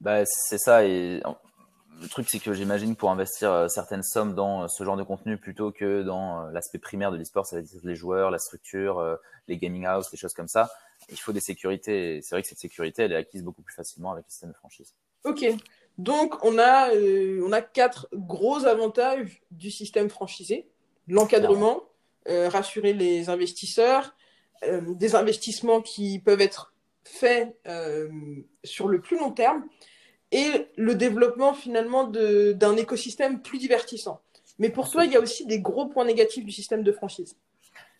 Bah, 0.02 0.24
c'est 0.26 0.60
ça. 0.60 0.84
Le 0.84 2.08
truc, 2.10 2.28
c'est 2.30 2.40
que 2.40 2.54
j'imagine 2.54 2.96
pour 2.96 3.12
investir 3.12 3.52
euh, 3.52 3.68
certaines 3.68 4.04
sommes 4.04 4.34
dans 4.34 4.68
ce 4.68 4.84
genre 4.84 4.98
de 4.98 5.04
contenu 5.04 5.38
plutôt 5.38 5.72
que 5.72 6.04
dans 6.04 6.46
l'aspect 6.52 6.80
primaire 6.80 7.12
de 7.12 7.18
l'e-sport, 7.18 7.46
c'est-à-dire 7.46 7.80
les 7.84 7.96
joueurs, 7.96 8.32
la 8.32 8.40
structure, 8.40 9.18
les 9.48 9.58
gaming 9.58 9.88
houses, 9.88 10.10
les 10.12 10.18
choses 10.18 10.34
comme 10.34 10.48
ça, 10.48 10.70
il 11.10 11.20
faut 11.20 11.34
des 11.34 11.42
sécurités. 11.42 12.22
C'est 12.22 12.36
vrai 12.36 12.44
que 12.44 12.48
cette 12.48 12.60
sécurité, 12.60 13.04
elle 13.04 13.14
est 13.14 13.18
acquise 13.18 13.44
beaucoup 13.44 13.64
plus 13.64 13.76
facilement 13.76 14.12
avec 14.12 14.26
le 14.26 14.32
système 14.32 14.52
de 14.52 14.56
franchise. 14.56 14.94
Ok. 15.24 15.46
Donc, 15.98 16.44
on 16.44 16.58
a, 16.58 16.94
euh, 16.96 17.42
on 17.46 17.52
a 17.52 17.62
quatre 17.62 18.08
gros 18.14 18.66
avantages 18.66 19.42
du 19.52 19.70
système 19.70 20.10
franchisé. 20.10 20.68
L'encadrement, 21.08 21.84
euh, 22.28 22.50
rassurer 22.50 22.94
les 22.94 23.30
investisseurs, 23.30 24.16
euh, 24.64 24.82
des 24.96 25.16
investissements 25.16 25.82
qui 25.82 26.20
peuvent 26.20 26.42
être 26.42 26.74
faits 27.04 27.56
sur 28.64 28.88
le 28.88 29.02
plus 29.02 29.18
long 29.18 29.32
terme 29.32 29.66
et 30.32 30.68
le 30.78 30.94
développement 30.94 31.54
finalement 31.54 32.06
d'un 32.06 32.78
écosystème 32.78 33.42
plus 33.42 33.58
divertissant. 33.58 34.22
Mais 34.60 34.70
pour 34.70 34.90
toi, 34.90 35.04
il 35.06 35.12
y 35.12 35.16
a 35.16 35.20
aussi 35.20 35.46
des 35.46 35.60
gros 35.60 35.88
points 35.88 36.06
négatifs 36.06 36.46
du 36.46 36.52
système 36.52 36.84
de 36.84 36.92
franchise. 36.92 37.36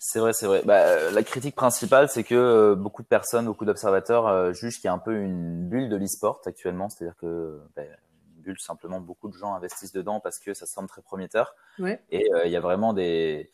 C'est 0.04 0.18
vrai, 0.18 0.34
c'est 0.34 0.48
vrai. 0.48 0.64
Bah, 0.66 1.12
la 1.12 1.22
critique 1.22 1.56
principale, 1.56 2.10
c'est 2.10 2.24
que 2.24 2.34
euh, 2.34 2.76
beaucoup 2.76 3.04
de 3.04 3.08
personnes, 3.08 3.46
beaucoup 3.46 3.66
d'observateurs 3.66 4.28
euh, 4.28 4.52
jugent 4.52 4.78
qu'il 4.78 4.86
y 4.86 4.88
a 4.88 4.94
un 4.94 4.98
peu 4.98 5.14
une 5.14 5.70
bulle 5.70 5.90
de 5.90 5.96
l'e-sport 5.96 6.42
actuellement. 6.48 6.90
C'est-à-dire 6.90 7.16
que 7.18 7.62
bah, 7.76 7.84
une 7.84 8.42
bulle, 8.42 8.60
simplement, 8.60 9.00
beaucoup 9.00 9.30
de 9.30 9.36
gens 9.36 9.54
investissent 9.54 9.92
dedans 9.92 10.20
parce 10.20 10.40
que 10.40 10.56
ça 10.56 10.66
semble 10.66 10.90
très 10.90 11.04
prometteur. 11.04 11.54
Ouais. 11.78 12.04
Et 12.10 12.34
euh, 12.34 12.46
il 12.46 12.52
y 12.52 12.56
a 12.56 12.60
vraiment 12.60 12.94
des, 12.94 13.52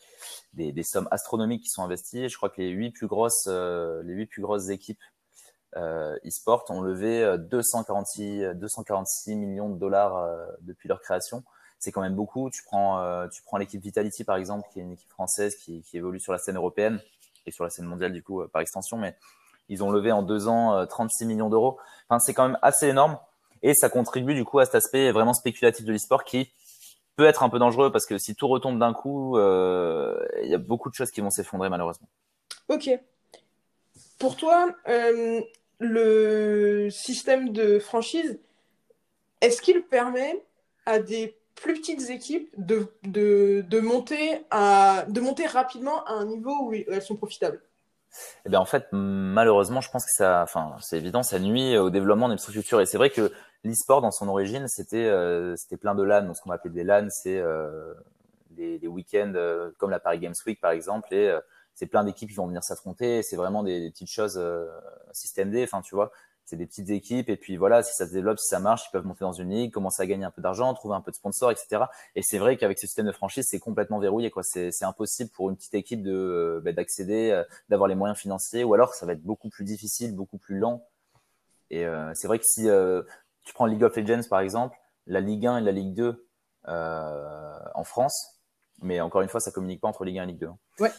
des, 0.54 0.72
des, 0.72 0.82
sommes 0.84 1.06
astronomiques 1.10 1.64
qui 1.64 1.68
sont 1.68 1.82
investies. 1.82 2.30
Je 2.30 2.36
crois 2.38 2.48
que 2.48 2.62
les 2.62 2.70
huit 2.70 2.92
plus 2.92 3.08
grosses, 3.08 3.46
les 3.46 4.14
huit 4.14 4.26
plus 4.26 4.40
grosses 4.40 4.70
équipes 4.70 5.02
e-sport 5.76 6.64
ont 6.70 6.80
levé 6.80 7.36
246, 7.50 8.54
246 8.54 9.36
millions 9.36 9.68
de 9.68 9.78
dollars 9.78 10.26
depuis 10.62 10.88
leur 10.88 11.02
création 11.02 11.44
c'est 11.78 11.92
quand 11.92 12.00
même 12.00 12.14
beaucoup. 12.14 12.50
Tu 12.50 12.62
prends, 12.64 13.00
euh, 13.00 13.28
tu 13.28 13.42
prends 13.42 13.56
l'équipe 13.56 13.82
Vitality 13.82 14.24
par 14.24 14.36
exemple, 14.36 14.68
qui 14.72 14.80
est 14.80 14.82
une 14.82 14.92
équipe 14.92 15.10
française 15.10 15.56
qui, 15.56 15.84
évolue 15.94 16.20
sur 16.20 16.32
la 16.32 16.38
scène 16.38 16.56
européenne 16.56 17.00
et 17.46 17.50
sur 17.50 17.64
la 17.64 17.70
scène 17.70 17.86
mondiale 17.86 18.12
du 18.12 18.22
coup 18.22 18.42
euh, 18.42 18.48
par 18.48 18.62
extension, 18.62 18.96
mais 18.96 19.16
ils 19.68 19.84
ont 19.84 19.90
levé 19.90 20.12
en 20.12 20.22
deux 20.22 20.48
ans 20.48 20.86
36 20.86 21.24
euh, 21.24 21.26
millions 21.26 21.48
d'euros. 21.48 21.78
Enfin, 22.08 22.18
c'est 22.18 22.34
quand 22.34 22.48
même 22.48 22.58
assez 22.62 22.88
énorme 22.88 23.18
et 23.62 23.74
ça 23.74 23.88
contribue 23.88 24.34
du 24.34 24.44
coup 24.44 24.58
à 24.58 24.64
cet 24.64 24.76
aspect 24.76 25.10
vraiment 25.12 25.34
spéculatif 25.34 25.84
de 25.84 25.92
l'e-sport 25.92 26.24
qui 26.24 26.50
peut 27.16 27.26
être 27.26 27.42
un 27.42 27.48
peu 27.48 27.58
dangereux 27.58 27.90
parce 27.90 28.06
que 28.06 28.16
si 28.18 28.34
tout 28.34 28.48
retombe 28.48 28.78
d'un 28.78 28.92
coup, 28.92 29.36
il 29.36 30.48
y 30.48 30.54
a 30.54 30.58
beaucoup 30.58 30.88
de 30.88 30.94
choses 30.94 31.10
qui 31.10 31.20
vont 31.20 31.30
s'effondrer 31.30 31.68
malheureusement. 31.68 32.08
Ok. 32.68 32.88
Pour 34.18 34.36
toi, 34.36 34.68
le 35.80 36.88
système 36.90 37.52
de 37.52 37.78
franchise, 37.78 38.38
est-ce 39.40 39.60
qu'il 39.60 39.82
permet 39.82 40.44
à 40.86 40.98
des 40.98 41.37
plus 41.60 41.74
petites 41.74 42.10
équipes 42.10 42.50
de, 42.56 42.92
de, 43.04 43.64
de, 43.68 43.80
monter 43.80 44.44
à, 44.50 45.04
de 45.08 45.20
monter 45.20 45.46
rapidement 45.46 46.04
à 46.04 46.12
un 46.12 46.26
niveau 46.26 46.54
où 46.62 46.72
elles 46.72 47.02
sont 47.02 47.16
profitables 47.16 47.60
eh 48.46 48.48
bien, 48.48 48.58
en 48.58 48.64
fait, 48.64 48.86
malheureusement, 48.92 49.80
je 49.80 49.90
pense 49.90 50.04
que 50.04 50.10
ça, 50.12 50.42
enfin, 50.42 50.76
c'est 50.80 50.96
évident, 50.96 51.22
ça 51.22 51.38
nuit 51.38 51.76
au 51.76 51.90
développement 51.90 52.28
des 52.28 52.38
structures. 52.38 52.80
Et 52.80 52.86
c'est 52.86 52.96
vrai 52.96 53.10
que 53.10 53.32
l'e-sport, 53.64 54.00
dans 54.00 54.10
son 54.10 54.28
origine, 54.28 54.66
c'était, 54.68 55.06
euh, 55.06 55.54
c'était 55.56 55.76
plein 55.76 55.94
de 55.94 56.02
LAN. 56.02 56.22
Donc, 56.22 56.36
ce 56.36 56.42
qu'on 56.42 56.50
appelait 56.50 56.70
des 56.70 56.84
LAN, 56.84 57.08
c'est 57.10 57.38
euh, 57.38 57.94
des, 58.50 58.86
week-ends 58.86 59.32
euh, 59.36 59.70
comme 59.78 59.90
la 59.90 60.00
Paris 60.00 60.18
Games 60.18 60.34
Week, 60.46 60.60
par 60.60 60.70
exemple, 60.70 61.12
et 61.14 61.32
c'est 61.74 61.86
plein 61.86 62.02
d'équipes 62.02 62.30
qui 62.30 62.34
vont 62.34 62.46
venir 62.46 62.64
s'affronter. 62.64 63.22
C'est 63.22 63.36
vraiment 63.36 63.62
des, 63.62 63.80
des, 63.80 63.90
petites 63.90 64.10
choses 64.10 64.42
système 65.12 65.50
D. 65.50 65.62
Enfin, 65.62 65.82
tu 65.82 65.94
vois, 65.94 66.10
c'est 66.48 66.56
des 66.56 66.66
petites 66.66 66.88
équipes 66.88 67.28
et 67.28 67.36
puis 67.36 67.58
voilà, 67.58 67.82
si 67.82 67.94
ça 67.94 68.06
se 68.06 68.12
développe, 68.12 68.38
si 68.38 68.48
ça 68.48 68.58
marche, 68.58 68.86
ils 68.88 68.90
peuvent 68.90 69.04
monter 69.04 69.20
dans 69.20 69.32
une 69.32 69.50
ligue, 69.50 69.70
commencer 69.70 70.02
à 70.02 70.06
gagner 70.06 70.24
un 70.24 70.30
peu 70.30 70.40
d'argent, 70.40 70.72
trouver 70.72 70.94
un 70.94 71.02
peu 71.02 71.10
de 71.10 71.16
sponsors, 71.16 71.50
etc. 71.50 71.84
Et 72.14 72.22
c'est 72.22 72.38
vrai 72.38 72.56
qu'avec 72.56 72.78
ce 72.78 72.86
système 72.86 73.04
de 73.04 73.12
franchise, 73.12 73.46
c'est 73.46 73.58
complètement 73.58 73.98
verrouillé. 73.98 74.30
quoi. 74.30 74.42
C'est 74.42 74.84
impossible 74.84 75.30
pour 75.30 75.50
une 75.50 75.56
petite 75.56 75.74
équipe 75.74 76.02
de 76.02 76.10
euh, 76.10 76.60
bah, 76.64 76.72
d'accéder, 76.72 77.32
euh, 77.32 77.44
d'avoir 77.68 77.86
les 77.86 77.94
moyens 77.94 78.18
financiers, 78.18 78.64
ou 78.64 78.72
alors 78.72 78.94
ça 78.94 79.04
va 79.04 79.12
être 79.12 79.22
beaucoup 79.22 79.50
plus 79.50 79.64
difficile, 79.64 80.16
beaucoup 80.16 80.38
plus 80.38 80.58
lent. 80.58 80.86
Et 81.68 81.84
euh, 81.84 82.12
c'est 82.14 82.28
vrai 82.28 82.38
que 82.38 82.46
si 82.46 82.66
tu 83.44 83.52
prends 83.52 83.66
League 83.66 83.84
of 83.84 83.94
Legends 83.94 84.26
par 84.30 84.40
exemple, 84.40 84.78
la 85.06 85.20
Ligue 85.20 85.46
1 85.46 85.58
et 85.58 85.60
la 85.60 85.72
Ligue 85.72 85.92
2 85.92 86.26
en 86.64 87.84
France, 87.84 88.40
mais 88.80 89.02
encore 89.02 89.20
une 89.20 89.28
fois, 89.28 89.40
ça 89.40 89.50
communique 89.50 89.82
pas 89.82 89.88
entre 89.88 90.06
Ligue 90.06 90.18
1 90.18 90.22
et 90.22 90.26
Ligue 90.28 90.38
2. 90.38 90.46
Hein. 90.46 90.58
Ouais. 90.80 90.92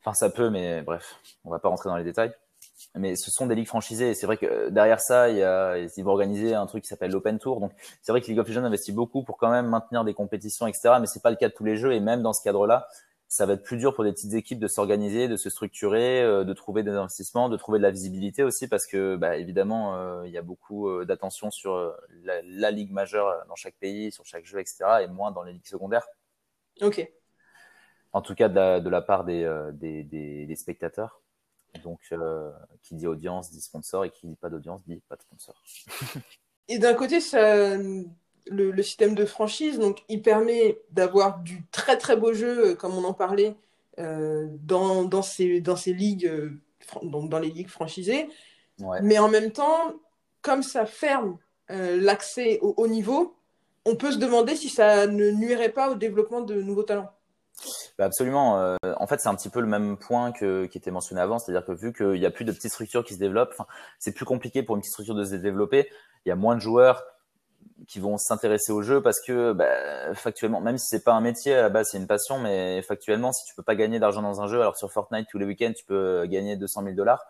Enfin, 0.00 0.14
ça 0.14 0.28
peut, 0.28 0.50
mais 0.50 0.82
bref, 0.82 1.20
on 1.44 1.50
va 1.50 1.60
pas 1.60 1.68
rentrer 1.68 1.88
dans 1.88 1.96
les 1.96 2.04
détails 2.04 2.32
mais 2.94 3.16
ce 3.16 3.30
sont 3.30 3.46
des 3.46 3.54
ligues 3.54 3.66
franchisées. 3.66 4.14
C'est 4.14 4.26
vrai 4.26 4.36
que 4.36 4.46
euh, 4.46 4.70
derrière 4.70 5.00
ça, 5.00 5.28
il 5.28 5.36
y 5.36 5.42
a, 5.42 5.78
ils 5.78 6.04
vont 6.04 6.10
organiser 6.10 6.54
un 6.54 6.66
truc 6.66 6.82
qui 6.82 6.88
s'appelle 6.88 7.10
l'Open 7.10 7.38
Tour. 7.38 7.60
Donc, 7.60 7.72
c'est 8.02 8.12
vrai 8.12 8.20
que 8.20 8.26
League 8.26 8.38
of 8.38 8.48
Legends 8.48 8.64
investit 8.64 8.92
beaucoup 8.92 9.22
pour 9.22 9.36
quand 9.36 9.50
même 9.50 9.66
maintenir 9.66 10.04
des 10.04 10.14
compétitions, 10.14 10.66
etc. 10.66 10.94
Mais 11.00 11.06
c'est 11.06 11.22
pas 11.22 11.30
le 11.30 11.36
cas 11.36 11.48
de 11.48 11.54
tous 11.54 11.64
les 11.64 11.76
jeux. 11.76 11.92
Et 11.92 12.00
même 12.00 12.22
dans 12.22 12.32
ce 12.32 12.42
cadre-là, 12.42 12.88
ça 13.28 13.44
va 13.44 13.54
être 13.54 13.62
plus 13.62 13.76
dur 13.76 13.94
pour 13.94 14.04
des 14.04 14.12
petites 14.12 14.32
équipes 14.32 14.58
de 14.58 14.68
s'organiser, 14.68 15.28
de 15.28 15.36
se 15.36 15.50
structurer, 15.50 16.22
euh, 16.22 16.44
de 16.44 16.52
trouver 16.54 16.82
des 16.82 16.92
investissements, 16.92 17.48
de 17.48 17.56
trouver 17.56 17.78
de 17.78 17.82
la 17.82 17.90
visibilité 17.90 18.42
aussi, 18.42 18.68
parce 18.68 18.86
que, 18.86 19.16
bah, 19.16 19.36
évidemment, 19.36 19.96
euh, 19.96 20.26
il 20.26 20.32
y 20.32 20.38
a 20.38 20.42
beaucoup 20.42 21.04
d'attention 21.04 21.50
sur 21.50 21.94
la, 22.24 22.40
la, 22.42 22.70
ligue 22.70 22.90
majeure 22.90 23.44
dans 23.48 23.56
chaque 23.56 23.76
pays, 23.76 24.12
sur 24.12 24.24
chaque 24.24 24.46
jeu, 24.46 24.60
etc. 24.60 25.02
Et 25.02 25.08
moins 25.08 25.30
dans 25.30 25.42
les 25.42 25.52
ligues 25.52 25.66
secondaires. 25.66 26.06
Ok. 26.80 27.06
En 28.14 28.22
tout 28.22 28.34
cas, 28.34 28.48
de 28.48 28.54
la, 28.54 28.80
de 28.80 28.88
la 28.88 29.02
part 29.02 29.24
des, 29.24 29.44
des, 29.74 30.04
des, 30.04 30.46
des 30.46 30.56
spectateurs. 30.56 31.20
Donc, 31.82 32.00
euh, 32.12 32.50
qui 32.82 32.94
dit 32.94 33.06
audience 33.06 33.50
dit 33.50 33.60
sponsor 33.60 34.04
et 34.04 34.10
qui 34.10 34.26
dit 34.26 34.36
pas 34.36 34.48
d'audience 34.48 34.82
dit 34.86 35.00
pas 35.08 35.16
de 35.16 35.22
sponsor. 35.22 35.54
et 36.68 36.78
d'un 36.78 36.94
côté, 36.94 37.20
ça, 37.20 37.76
le, 38.46 38.82
système 38.82 39.14
de 39.14 39.24
franchise, 39.24 39.78
donc, 39.78 40.02
il 40.08 40.22
permet 40.22 40.78
d'avoir 40.90 41.40
du 41.40 41.64
très 41.70 41.98
très 41.98 42.16
beau 42.16 42.32
jeu, 42.32 42.70
euh, 42.70 42.74
comme 42.74 42.94
on 42.94 43.04
en 43.04 43.14
parlait, 43.14 43.56
euh, 43.98 44.48
dans, 44.62 45.04
dans, 45.04 45.22
ces, 45.22 45.60
dans 45.60 45.76
ces 45.76 45.92
ligues, 45.92 46.30
donc 47.02 47.30
dans 47.30 47.38
les 47.38 47.50
ligues 47.50 47.68
franchisées. 47.68 48.28
Mais 49.02 49.18
en 49.18 49.28
même 49.28 49.50
temps, 49.50 49.94
comme 50.40 50.62
ça 50.62 50.86
ferme 50.86 51.38
l'accès 51.68 52.60
au 52.62 52.74
haut 52.76 52.86
niveau, 52.86 53.36
on 53.84 53.96
peut 53.96 54.12
se 54.12 54.18
demander 54.18 54.54
si 54.54 54.68
ça 54.68 55.06
ne 55.06 55.30
nuirait 55.32 55.72
pas 55.72 55.90
au 55.90 55.94
développement 55.96 56.42
de 56.42 56.62
nouveaux 56.62 56.84
talents. 56.84 57.10
Bah 57.98 58.04
absolument. 58.04 58.60
Euh, 58.60 58.76
en 58.98 59.06
fait, 59.06 59.20
c'est 59.20 59.28
un 59.28 59.34
petit 59.34 59.48
peu 59.48 59.60
le 59.60 59.66
même 59.66 59.96
point 59.96 60.32
que, 60.32 60.66
qui 60.66 60.78
était 60.78 60.90
mentionné 60.90 61.20
avant, 61.20 61.38
c'est-à-dire 61.38 61.64
que 61.64 61.72
vu 61.72 61.92
qu'il 61.92 62.20
n'y 62.20 62.26
a 62.26 62.30
plus 62.30 62.44
de 62.44 62.52
petites 62.52 62.70
structures 62.70 63.04
qui 63.04 63.14
se 63.14 63.18
développent, 63.18 63.54
c'est 63.98 64.12
plus 64.12 64.24
compliqué 64.24 64.62
pour 64.62 64.76
une 64.76 64.80
petite 64.80 64.92
structure 64.92 65.14
de 65.14 65.24
se 65.24 65.34
développer. 65.34 65.88
Il 66.24 66.28
y 66.28 66.32
a 66.32 66.36
moins 66.36 66.54
de 66.54 66.60
joueurs 66.60 67.02
qui 67.86 68.00
vont 68.00 68.18
s'intéresser 68.18 68.72
au 68.72 68.82
jeu 68.82 69.02
parce 69.02 69.20
que 69.20 69.52
bah, 69.52 70.14
factuellement, 70.14 70.60
même 70.60 70.78
si 70.78 70.86
c'est 70.88 71.04
pas 71.04 71.12
un 71.12 71.20
métier 71.20 71.54
à 71.54 71.68
base, 71.68 71.88
c'est 71.90 71.98
une 71.98 72.06
passion, 72.06 72.38
mais 72.38 72.82
factuellement, 72.82 73.32
si 73.32 73.44
tu 73.46 73.54
peux 73.54 73.62
pas 73.62 73.74
gagner 73.74 73.98
d'argent 73.98 74.22
dans 74.22 74.40
un 74.40 74.46
jeu, 74.46 74.60
alors 74.60 74.76
sur 74.76 74.90
Fortnite 74.92 75.28
tous 75.30 75.38
les 75.38 75.46
week-ends, 75.46 75.72
tu 75.76 75.84
peux 75.84 76.26
gagner 76.26 76.56
200 76.56 76.82
000 76.82 76.94
dollars. 76.94 77.24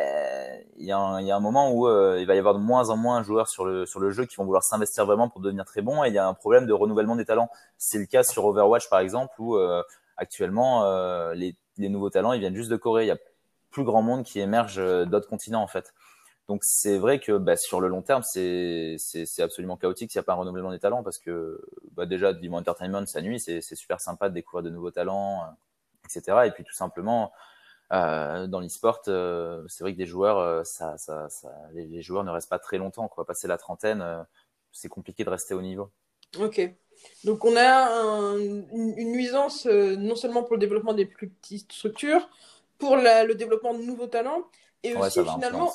Euh, 0.00 0.56
il 0.76 0.86
y, 0.86 0.92
a 0.92 0.98
un, 0.98 1.20
y 1.20 1.30
a 1.30 1.36
un 1.36 1.40
moment 1.40 1.70
où 1.72 1.86
euh, 1.86 2.18
il 2.20 2.26
va 2.26 2.34
y 2.34 2.38
avoir 2.38 2.54
de 2.54 2.58
moins 2.58 2.88
en 2.88 2.96
moins 2.96 3.20
de 3.20 3.26
joueurs 3.26 3.48
sur 3.48 3.66
le, 3.66 3.84
sur 3.84 4.00
le 4.00 4.10
jeu 4.10 4.24
qui 4.24 4.36
vont 4.36 4.44
vouloir 4.44 4.62
s'investir 4.62 5.04
vraiment 5.04 5.28
pour 5.28 5.40
devenir 5.40 5.64
très 5.66 5.82
bons 5.82 6.04
et 6.04 6.08
il 6.08 6.14
y 6.14 6.18
a 6.18 6.26
un 6.26 6.32
problème 6.32 6.66
de 6.66 6.72
renouvellement 6.72 7.16
des 7.16 7.26
talents. 7.26 7.50
C'est 7.76 7.98
le 7.98 8.06
cas 8.06 8.22
sur 8.22 8.46
Overwatch 8.46 8.88
par 8.88 9.00
exemple 9.00 9.34
où 9.38 9.56
euh, 9.56 9.82
actuellement 10.16 10.84
les, 11.32 11.54
les, 11.76 11.88
nouveaux 11.88 12.10
talents 12.10 12.32
ils 12.32 12.40
viennent 12.40 12.54
juste 12.54 12.70
de 12.70 12.76
Corée. 12.76 13.04
Il 13.04 13.08
y 13.08 13.12
a 13.12 13.18
plus 13.70 13.84
grand 13.84 14.00
monde 14.00 14.24
qui 14.24 14.40
émerge 14.40 14.76
d'autres 15.06 15.28
continents 15.28 15.62
en 15.62 15.66
fait. 15.66 15.92
Donc 16.48 16.64
c'est 16.64 16.98
vrai 16.98 17.20
que 17.20 17.36
bah, 17.36 17.56
sur 17.56 17.80
le 17.80 17.88
long 17.88 18.02
terme 18.02 18.22
c'est 18.24 18.96
absolument 19.38 19.76
chaotique 19.76 20.10
s'il 20.10 20.18
n'y 20.18 20.24
a 20.24 20.24
pas 20.24 20.32
un 20.32 20.36
renouvellement 20.36 20.72
des 20.72 20.78
talents 20.78 21.02
parce 21.02 21.18
que 21.18 21.60
bah, 21.92 22.06
déjà 22.06 22.32
du 22.32 22.50
entertainment 22.50 23.04
ça 23.06 23.20
nuit, 23.20 23.38
c'est 23.38 23.60
super 23.60 24.00
sympa 24.00 24.30
de 24.30 24.34
découvrir 24.34 24.62
de 24.62 24.70
nouveaux 24.70 24.90
talents, 24.90 25.42
etc. 26.06 26.46
Et 26.46 26.50
puis 26.52 26.64
tout 26.64 26.74
simplement 26.74 27.32
euh, 27.92 28.46
dans 28.46 28.60
l'e-sport, 28.60 29.02
euh, 29.08 29.64
c'est 29.68 29.82
vrai 29.82 29.92
que 29.92 29.98
des 29.98 30.06
joueurs, 30.06 30.38
euh, 30.38 30.62
ça, 30.62 30.96
ça, 30.96 31.28
ça 31.28 31.50
les, 31.72 32.02
joueurs 32.02 32.22
ne 32.22 32.30
restent 32.30 32.48
pas 32.48 32.60
très 32.60 32.78
longtemps. 32.78 33.08
Quoi. 33.08 33.26
Passer 33.26 33.48
la 33.48 33.58
trentaine, 33.58 34.26
c'est 34.70 34.88
compliqué 34.88 35.24
de 35.24 35.30
rester 35.30 35.54
au 35.54 35.62
niveau. 35.62 35.90
Ok. 36.38 36.60
Donc 37.24 37.44
on 37.44 37.56
a 37.56 38.36
une, 38.36 39.12
nuisance 39.12 39.66
non 39.66 40.14
seulement 40.14 40.42
pour 40.42 40.52
le 40.52 40.58
développement 40.58 40.94
des 40.94 41.06
plus 41.06 41.30
petites 41.30 41.72
structures, 41.72 42.28
pour 42.78 42.96
le 42.96 43.32
développement 43.34 43.74
de 43.74 43.82
nouveaux 43.82 44.06
talents, 44.06 44.44
et 44.82 44.94
aussi 44.94 45.20
finalement, 45.24 45.72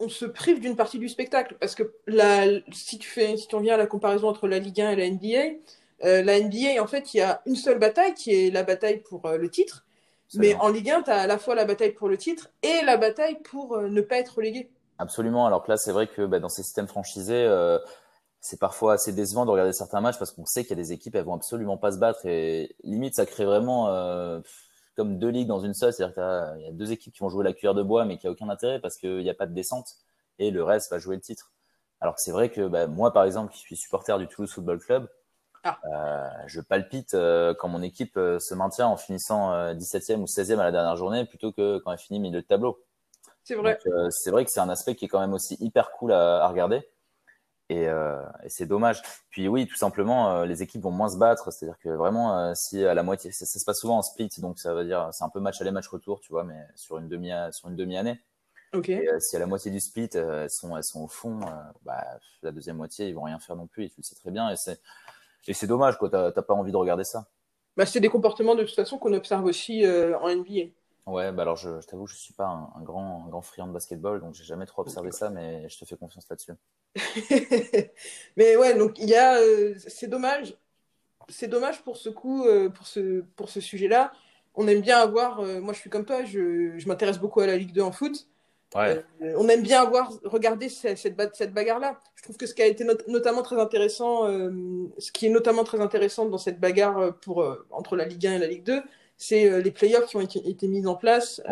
on 0.00 0.08
se 0.08 0.24
prive 0.24 0.60
d'une 0.60 0.76
partie 0.76 0.98
du 0.98 1.08
spectacle. 1.08 1.56
Parce 1.60 1.74
que 1.74 1.94
la, 2.06 2.46
si, 2.72 2.98
tu 2.98 3.08
fais, 3.08 3.36
si 3.36 3.46
tu 3.46 3.54
reviens 3.54 3.74
à 3.74 3.76
la 3.78 3.86
comparaison 3.86 4.28
entre 4.28 4.48
la 4.48 4.58
Ligue 4.58 4.80
1 4.80 4.90
et 4.92 4.96
la 4.96 5.10
NBA, 5.10 6.24
la 6.24 6.40
NBA, 6.40 6.82
en 6.82 6.86
fait, 6.88 7.14
il 7.14 7.18
y 7.18 7.20
a 7.20 7.42
une 7.46 7.54
seule 7.54 7.78
bataille 7.78 8.14
qui 8.14 8.34
est 8.34 8.50
la 8.50 8.64
bataille 8.64 9.02
pour 9.02 9.28
le 9.28 9.48
titre. 9.48 9.84
Mais 10.34 10.54
en 10.54 10.68
Ligue 10.68 10.90
1, 10.90 11.02
tu 11.02 11.10
as 11.10 11.22
à 11.22 11.26
la 11.26 11.38
fois 11.38 11.54
la 11.54 11.64
bataille 11.64 11.92
pour 11.92 12.08
le 12.08 12.16
titre 12.16 12.50
et 12.62 12.84
la 12.84 12.96
bataille 12.96 13.38
pour 13.42 13.76
euh, 13.76 13.88
ne 13.88 14.00
pas 14.00 14.16
être 14.18 14.36
relégué. 14.36 14.70
Absolument. 14.98 15.46
Alors 15.46 15.62
que 15.62 15.70
là, 15.70 15.76
c'est 15.76 15.92
vrai 15.92 16.06
que 16.06 16.26
bah, 16.26 16.40
dans 16.40 16.48
ces 16.48 16.62
systèmes 16.62 16.86
franchisés, 16.86 17.44
euh, 17.46 17.78
c'est 18.40 18.60
parfois 18.60 18.94
assez 18.94 19.12
décevant 19.12 19.44
de 19.44 19.50
regarder 19.50 19.72
certains 19.72 20.00
matchs 20.00 20.18
parce 20.18 20.30
qu'on 20.30 20.46
sait 20.46 20.62
qu'il 20.62 20.70
y 20.70 20.80
a 20.80 20.82
des 20.82 20.92
équipes, 20.92 21.14
elles 21.14 21.24
vont 21.24 21.34
absolument 21.34 21.76
pas 21.76 21.92
se 21.92 21.98
battre 21.98 22.26
et 22.26 22.74
limite, 22.84 23.14
ça 23.14 23.26
crée 23.26 23.44
vraiment 23.44 23.88
euh, 23.88 24.40
comme 24.96 25.18
deux 25.18 25.28
ligues 25.28 25.48
dans 25.48 25.60
une 25.60 25.74
seule. 25.74 25.92
C'est-à-dire 25.92 26.14
qu'il 26.14 26.64
y 26.64 26.68
a 26.68 26.72
deux 26.72 26.92
équipes 26.92 27.12
qui 27.12 27.20
vont 27.20 27.28
jouer 27.28 27.44
la 27.44 27.52
cuillère 27.52 27.74
de 27.74 27.82
bois 27.82 28.04
mais 28.04 28.18
qui 28.18 28.26
a 28.26 28.30
aucun 28.30 28.48
intérêt 28.48 28.80
parce 28.80 28.96
qu'il 28.96 29.18
n'y 29.18 29.30
a 29.30 29.34
pas 29.34 29.46
de 29.46 29.54
descente 29.54 29.96
et 30.38 30.50
le 30.50 30.62
reste 30.62 30.90
va 30.90 30.98
jouer 30.98 31.16
le 31.16 31.22
titre. 31.22 31.52
Alors 32.00 32.14
que 32.14 32.22
c'est 32.22 32.32
vrai 32.32 32.50
que 32.50 32.66
bah, 32.66 32.86
moi, 32.86 33.12
par 33.12 33.24
exemple, 33.24 33.52
qui 33.52 33.58
suis 33.58 33.76
supporter 33.76 34.18
du 34.18 34.26
Toulouse 34.26 34.50
Football 34.50 34.78
Club, 34.80 35.08
ah. 35.64 35.78
Euh, 35.84 36.28
je 36.46 36.60
palpite 36.60 37.14
euh, 37.14 37.54
quand 37.54 37.68
mon 37.68 37.82
équipe 37.82 38.16
euh, 38.16 38.38
se 38.38 38.54
maintient 38.54 38.86
en 38.86 38.96
finissant 38.96 39.52
17e 39.74 40.20
ou 40.20 40.24
16e 40.24 40.58
à 40.58 40.64
la 40.64 40.72
dernière 40.72 40.96
journée 40.96 41.26
plutôt 41.26 41.52
que 41.52 41.78
quand 41.78 41.92
elle 41.92 41.98
finit 41.98 42.18
milieu 42.18 42.40
de 42.40 42.46
tableau. 42.46 42.82
C'est 43.44 43.54
vrai. 43.54 43.78
c'est 44.10 44.30
vrai 44.30 44.44
que 44.44 44.50
c'est 44.50 44.60
un 44.60 44.68
aspect 44.68 44.94
qui 44.94 45.06
est 45.06 45.08
quand 45.08 45.20
même 45.20 45.32
aussi 45.32 45.56
hyper 45.60 45.90
cool 45.92 46.12
à, 46.12 46.46
regarder. 46.46 46.88
Et, 47.68 47.84
et 47.84 48.48
c'est 48.48 48.66
dommage. 48.66 49.02
Puis 49.30 49.48
oui, 49.48 49.66
tout 49.66 49.76
simplement, 49.76 50.44
les 50.44 50.62
équipes 50.62 50.82
vont 50.82 50.90
moins 50.90 51.08
se 51.08 51.16
battre. 51.16 51.50
C'est-à-dire 51.50 51.78
que 51.78 51.88
vraiment, 51.88 52.54
si 52.54 52.84
à 52.84 52.94
la 52.94 53.02
moitié, 53.02 53.32
ça, 53.32 53.46
se 53.46 53.64
passe 53.64 53.80
souvent 53.80 53.98
en 53.98 54.02
split, 54.02 54.28
donc 54.38 54.58
ça 54.58 54.74
veut 54.74 54.84
dire 54.84 55.08
c'est 55.12 55.24
un 55.24 55.30
peu 55.30 55.40
match 55.40 55.60
aller 55.60 55.70
match 55.70 55.88
retour, 55.88 56.20
tu 56.20 56.30
vois, 56.32 56.44
mais 56.44 56.60
sur 56.76 56.98
une 56.98 57.08
demi 57.08 57.32
sur 57.50 57.68
une 57.68 57.76
demi 57.76 57.96
année. 57.96 58.20
Ok. 58.72 58.90
Et, 58.90 59.08
si 59.18 59.34
à 59.34 59.40
la 59.40 59.46
moitié 59.46 59.70
du 59.72 59.80
split, 59.80 60.10
elles 60.14 60.50
sont 60.50 60.76
elles 60.76 60.84
sont 60.84 61.00
au 61.00 61.08
fond, 61.08 61.40
bah, 61.82 62.04
la 62.42 62.52
deuxième 62.52 62.76
moitié, 62.76 63.08
ils 63.08 63.14
vont 63.14 63.24
rien 63.24 63.38
faire 63.40 63.56
non 63.56 63.66
plus. 63.66 63.84
Et 63.84 63.88
tu 63.88 63.96
le 63.98 64.04
sais 64.04 64.14
très 64.14 64.30
bien. 64.30 64.50
Et 64.50 64.56
c'est 64.56 64.80
et 65.46 65.54
c'est 65.54 65.66
dommage, 65.66 65.98
quoi. 65.98 66.10
T'as 66.10 66.42
pas 66.42 66.54
envie 66.54 66.72
de 66.72 66.76
regarder 66.76 67.04
ça. 67.04 67.26
Bah, 67.76 67.86
c'est 67.86 68.00
des 68.00 68.08
comportements 68.08 68.54
de 68.54 68.64
toute 68.64 68.74
façon 68.74 68.98
qu'on 68.98 69.12
observe 69.12 69.44
aussi 69.44 69.84
euh, 69.84 70.18
en 70.18 70.28
NBA. 70.28 70.70
Ouais, 71.06 71.32
bah 71.32 71.42
alors 71.42 71.56
je, 71.56 71.80
je 71.80 71.86
t'avoue, 71.86 72.06
je 72.06 72.14
suis 72.14 72.34
pas 72.34 72.46
un, 72.46 72.82
grand, 72.82 73.24
un 73.26 73.28
grand 73.30 73.40
friand 73.40 73.66
de 73.66 73.72
basketball, 73.72 74.20
donc 74.20 74.34
j'ai 74.34 74.44
jamais 74.44 74.66
trop 74.66 74.82
observé 74.82 75.10
ça, 75.12 75.30
mais 75.30 75.68
je 75.68 75.78
te 75.78 75.84
fais 75.84 75.96
confiance 75.96 76.26
là-dessus. 76.28 76.52
mais 78.36 78.56
ouais, 78.56 78.76
donc 78.76 78.98
il 78.98 79.08
y 79.08 79.14
a, 79.14 79.38
euh, 79.38 79.74
c'est 79.78 80.08
dommage, 80.08 80.54
c'est 81.28 81.48
dommage 81.48 81.82
pour 81.82 81.96
ce 81.96 82.10
coup, 82.10 82.44
euh, 82.44 82.68
pour 82.68 82.86
ce, 82.86 83.22
pour 83.36 83.48
ce 83.48 83.60
sujet-là. 83.60 84.12
On 84.54 84.68
aime 84.68 84.82
bien 84.82 84.98
avoir, 84.98 85.42
moi 85.42 85.72
je 85.72 85.78
suis 85.78 85.90
comme 85.90 86.04
toi, 86.04 86.24
je, 86.24 86.76
je 86.76 86.88
m'intéresse 86.88 87.18
beaucoup 87.18 87.40
à 87.40 87.46
la 87.46 87.56
Ligue 87.56 87.72
2 87.72 87.82
en 87.82 87.92
foot. 87.92 88.26
Euh, 88.76 89.02
on 89.36 89.48
aime 89.48 89.62
bien 89.62 89.82
avoir 89.82 90.12
regardé 90.24 90.68
cette, 90.68 90.98
cette, 90.98 91.52
bagarre-là. 91.52 91.98
Je 92.14 92.22
trouve 92.22 92.36
que 92.36 92.46
ce 92.46 92.54
qui 92.54 92.62
a 92.62 92.66
été 92.66 92.86
notamment 93.08 93.42
très 93.42 93.60
intéressant, 93.60 94.28
euh, 94.28 94.50
ce 94.98 95.10
qui 95.10 95.26
est 95.26 95.30
notamment 95.30 95.64
très 95.64 95.80
intéressant 95.80 96.26
dans 96.26 96.38
cette 96.38 96.60
bagarre 96.60 96.98
euh, 96.98 97.10
pour, 97.10 97.44
entre 97.70 97.96
la 97.96 98.04
Ligue 98.04 98.26
1 98.26 98.34
et 98.34 98.38
la 98.38 98.46
Ligue 98.46 98.62
2, 98.62 98.82
c'est 99.16 99.60
les 99.60 99.70
playoffs 99.70 100.06
qui 100.06 100.16
ont 100.16 100.20
été, 100.20 100.68
mis 100.68 100.86
en 100.86 100.94
place. 100.94 101.42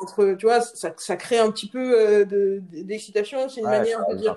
entre, 0.00 0.34
tu 0.34 0.46
vois, 0.46 0.60
ça, 0.60 0.92
ça, 0.96 1.16
crée 1.16 1.38
un 1.38 1.50
petit 1.50 1.68
peu 1.68 2.24
d'excitation. 2.70 3.48
C'est 3.48 3.62
une 3.62 3.66
manière 3.66 4.06
de 4.06 4.14
dire. 4.14 4.36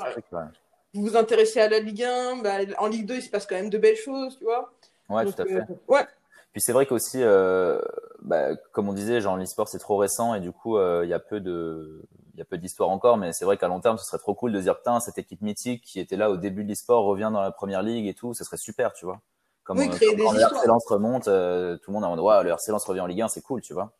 vous 0.93 1.03
vous 1.03 1.15
intéressez 1.15 1.59
à 1.59 1.69
la 1.69 1.79
Ligue 1.79 2.03
1, 2.03 2.37
bah, 2.37 2.57
en 2.79 2.87
Ligue 2.87 3.05
2, 3.05 3.15
il 3.15 3.21
se 3.21 3.29
passe 3.29 3.45
quand 3.45 3.55
même 3.55 3.69
de 3.69 3.77
belles 3.77 3.97
choses, 3.97 4.37
tu 4.39 4.45
vois. 4.45 4.73
Ouais, 5.07 5.25
tout 5.25 5.39
à 5.39 5.45
fait. 5.45 5.61
ouais. 5.87 6.01
Puis 6.53 6.61
c'est 6.61 6.71
vrai 6.71 6.85
qu'aussi, 6.85 7.17
euh, 7.21 7.81
bah, 8.21 8.55
comme 8.71 8.87
on 8.87 8.93
disait, 8.93 9.21
genre 9.21 9.35
l'e-sport 9.37 9.67
c'est 9.67 9.79
trop 9.79 9.97
récent 9.97 10.35
et 10.35 10.39
du 10.39 10.51
coup 10.51 10.77
euh, 10.77 11.01
il 11.03 11.09
y 11.09 11.13
a 11.13 11.19
peu 11.19 11.39
de, 11.39 12.05
il 12.35 12.37
y 12.37 12.41
a 12.43 12.45
peu 12.45 12.59
d'histoire 12.59 12.89
encore, 12.89 13.17
mais 13.17 13.33
c'est 13.33 13.43
vrai 13.43 13.57
qu'à 13.57 13.67
long 13.67 13.79
terme, 13.79 13.97
ce 13.97 14.05
serait 14.05 14.19
trop 14.19 14.35
cool 14.35 14.53
de 14.53 14.61
dire 14.61 14.77
putain, 14.77 14.99
cette 14.99 15.17
équipe 15.17 15.41
mythique 15.41 15.83
qui 15.83 15.99
était 15.99 16.15
là 16.15 16.29
au 16.29 16.37
début 16.37 16.63
de 16.63 16.69
l'e-sport 16.69 17.05
revient 17.05 17.31
dans 17.33 17.41
la 17.41 17.51
première 17.51 17.81
ligue 17.81 18.05
et 18.05 18.13
tout, 18.13 18.35
ce 18.35 18.43
serait 18.43 18.57
super, 18.57 18.93
tu 18.93 19.05
vois. 19.05 19.19
Comme, 19.63 19.79
oui, 19.79 19.89
créer 19.89 20.13
des 20.13 20.23
quand 20.23 20.33
le 20.33 20.41
RC 20.41 20.67
Lens 20.67 20.85
remonte, 20.87 21.23
tout 21.23 21.29
le 21.29 21.91
monde 21.91 22.03
a 22.03 22.07
en 22.07 22.19
ouais, 22.19 22.43
le 22.43 22.49
RC 22.51 22.71
Lens 22.71 22.83
revient 22.85 23.01
en 23.01 23.07
Ligue 23.07 23.21
1, 23.21 23.29
c'est 23.29 23.41
cool, 23.41 23.61
tu 23.61 23.73
vois. 23.73 23.91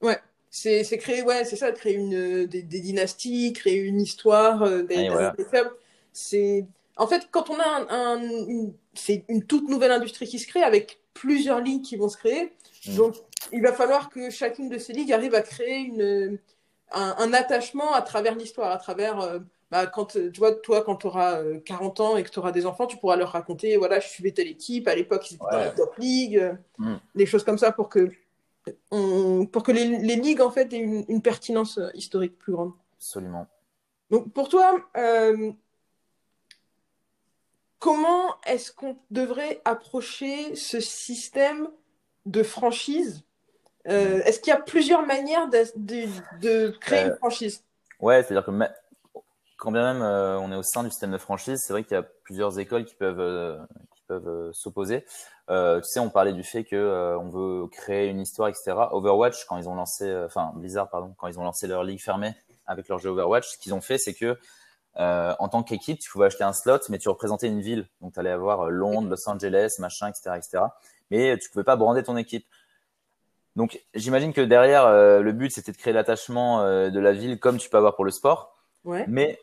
Ouais, 0.00 0.18
c'est 0.48 0.84
créer, 0.96 1.22
ouais, 1.22 1.44
c'est 1.44 1.56
ça, 1.56 1.70
créer 1.72 1.94
une, 1.94 2.46
des, 2.46 2.62
dynasties, 2.62 3.52
créer 3.52 3.76
une 3.76 4.00
histoire, 4.00 4.60
des, 4.84 5.10
clubs. 5.50 5.70
C'est 6.14 6.64
en 6.96 7.06
fait 7.06 7.28
quand 7.30 7.50
on 7.50 7.58
a 7.58 7.92
un, 7.92 8.22
une, 8.22 8.72
c'est 8.94 9.24
une 9.28 9.44
toute 9.44 9.68
nouvelle 9.68 9.92
industrie 9.92 10.26
qui 10.26 10.38
se 10.38 10.46
crée 10.46 10.62
avec 10.62 11.00
plusieurs 11.20 11.60
ligues 11.60 11.82
qui 11.82 11.96
vont 11.96 12.08
se 12.08 12.16
créer. 12.16 12.52
Mm. 12.86 12.96
Donc 12.96 13.14
il 13.52 13.62
va 13.62 13.72
falloir 13.72 14.08
que 14.08 14.30
chacune 14.30 14.68
de 14.68 14.78
ces 14.78 14.92
ligues 14.92 15.12
arrive 15.12 15.34
à 15.34 15.42
créer 15.42 15.78
une, 15.78 16.38
un, 16.92 17.32
attachement 17.34 17.92
à 17.92 18.02
travers 18.02 18.34
l'histoire, 18.34 18.70
à 18.70 18.78
travers 18.78 19.20
euh, 19.20 19.38
bah, 19.70 19.86
quand 19.86 20.16
tu 20.16 20.38
vois 20.38 20.54
toi 20.54 20.82
quand 20.82 20.96
tu 20.96 21.06
auras 21.06 21.42
40 21.64 22.00
ans 22.00 22.16
et 22.16 22.22
que 22.22 22.30
tu 22.30 22.38
auras 22.38 22.52
des 22.52 22.64
enfants, 22.64 22.86
tu 22.86 22.96
pourras 22.96 23.16
leur 23.16 23.30
raconter 23.32 23.76
voilà 23.76 24.00
je 24.00 24.08
suivais 24.08 24.32
telle 24.32 24.48
équipe 24.48 24.88
à 24.88 24.94
l'époque 24.94 25.30
ils 25.30 25.34
étaient 25.34 25.44
dans 25.50 25.58
la 25.58 25.70
top 25.70 25.94
league, 25.98 26.56
mm. 26.78 26.96
des 27.14 27.26
choses 27.26 27.44
comme 27.44 27.58
ça 27.58 27.70
pour 27.70 27.88
que 27.88 28.10
pour 28.88 29.62
que 29.62 29.72
les, 29.72 29.98
les, 29.98 30.16
ligues 30.16 30.40
en 30.40 30.50
fait 30.50 30.72
aient 30.72 30.78
une, 30.78 31.04
une, 31.08 31.22
pertinence 31.22 31.78
euh, 31.78 31.88
historique 31.94 32.38
plus 32.38 32.52
grande. 32.52 32.72
Absolument. 32.96 33.46
Donc 34.10 34.32
pour 34.32 34.48
toi, 34.48 34.76
euh, 34.96 35.52
comment 37.80 38.36
est-ce 38.46 38.70
qu'on 38.70 38.96
devrait 39.10 39.60
approcher 39.64 40.54
ce 40.54 40.78
système 40.78 41.68
de 42.26 42.44
franchise? 42.44 43.24
Euh, 43.88 44.22
Est-ce 44.24 44.38
qu'il 44.38 44.52
y 44.52 44.56
a 44.56 44.60
plusieurs 44.60 45.04
manières 45.04 45.48
de, 45.48 45.64
de, 46.38 46.68
créer 46.78 47.06
une 47.06 47.16
franchise? 47.16 47.64
Ouais, 47.98 48.22
c'est-à-dire 48.22 48.44
que 48.44 48.52
quand 49.56 49.72
bien 49.72 49.94
même 49.94 50.02
on 50.02 50.52
est 50.52 50.56
au 50.56 50.62
sein 50.62 50.84
du 50.84 50.90
système 50.90 51.10
de 51.10 51.18
franchise, 51.18 51.58
c'est 51.66 51.72
vrai 51.72 51.82
qu'il 51.82 51.94
y 51.94 51.98
a 52.00 52.06
plusieurs 52.24 52.58
écoles 52.58 52.84
qui 52.84 52.94
peuvent 52.94 53.58
qui 53.96 54.02
peuvent 54.06 54.52
s'opposer. 54.52 55.04
Euh, 55.50 55.80
tu 55.80 55.88
sais, 55.88 56.00
on 56.00 56.10
parlait 56.10 56.32
du 56.32 56.44
fait 56.44 56.62
que 56.62 56.76
euh, 56.76 57.18
on 57.18 57.28
veut 57.28 57.66
créer 57.66 58.08
une 58.08 58.20
histoire, 58.20 58.48
etc. 58.48 58.72
Overwatch, 58.92 59.46
quand 59.46 59.56
ils 59.56 59.68
ont 59.68 59.74
lancé, 59.74 60.04
euh, 60.04 60.26
enfin 60.26 60.52
Blizzard, 60.54 60.88
pardon, 60.88 61.12
quand 61.18 61.26
ils 61.26 61.40
ont 61.40 61.44
lancé 61.44 61.66
leur 61.66 61.82
ligue 61.82 62.00
fermée 62.00 62.34
avec 62.66 62.88
leur 62.88 62.98
jeu 62.98 63.10
Overwatch, 63.10 63.48
ce 63.48 63.58
qu'ils 63.58 63.74
ont 63.74 63.80
fait, 63.80 63.98
c'est 63.98 64.14
que 64.14 64.38
en 64.96 65.48
tant 65.48 65.62
qu'équipe, 65.62 65.98
tu 65.98 66.10
pouvais 66.10 66.26
acheter 66.26 66.44
un 66.44 66.52
slot, 66.52 66.80
mais 66.88 66.98
tu 66.98 67.08
représentais 67.08 67.46
une 67.46 67.60
ville. 67.60 67.88
Donc, 68.00 68.12
tu 68.12 68.20
allais 68.20 68.30
avoir 68.30 68.70
Londres, 68.70 69.08
Los 69.08 69.28
Angeles, 69.28 69.76
machin, 69.78 70.08
etc., 70.08 70.32
etc. 70.36 70.64
Mais 71.10 71.38
tu 71.38 71.50
pouvais 71.50 71.64
pas 71.64 71.76
brander 71.76 72.02
ton 72.02 72.16
équipe. 72.16 72.46
Donc, 73.56 73.80
j'imagine 73.94 74.32
que 74.32 74.40
derrière, 74.40 74.90
le 74.90 75.32
but, 75.32 75.50
c'était 75.50 75.72
de 75.72 75.76
créer 75.76 75.92
l'attachement 75.92 76.64
de 76.64 77.00
la 77.00 77.12
ville 77.12 77.38
comme 77.38 77.58
tu 77.58 77.68
peux 77.68 77.76
avoir 77.76 77.96
pour 77.96 78.04
le 78.04 78.10
sport. 78.10 78.56
Ouais. 78.84 79.04
Mais 79.08 79.38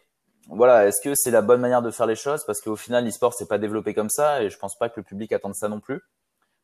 voilà, 0.49 0.87
est-ce 0.87 1.01
que 1.01 1.13
c'est 1.13 1.31
la 1.31 1.41
bonne 1.41 1.59
manière 1.59 1.81
de 1.81 1.91
faire 1.91 2.05
les 2.05 2.15
choses? 2.15 2.45
Parce 2.45 2.61
qu'au 2.61 2.75
final, 2.75 3.05
l'e-sport, 3.05 3.33
c'est 3.33 3.47
pas 3.47 3.57
développé 3.57 3.93
comme 3.93 4.09
ça 4.09 4.41
et 4.41 4.49
je 4.49 4.57
pense 4.57 4.77
pas 4.77 4.89
que 4.89 4.99
le 4.99 5.03
public 5.03 5.31
attende 5.33 5.55
ça 5.55 5.67
non 5.67 5.79
plus. 5.79 6.01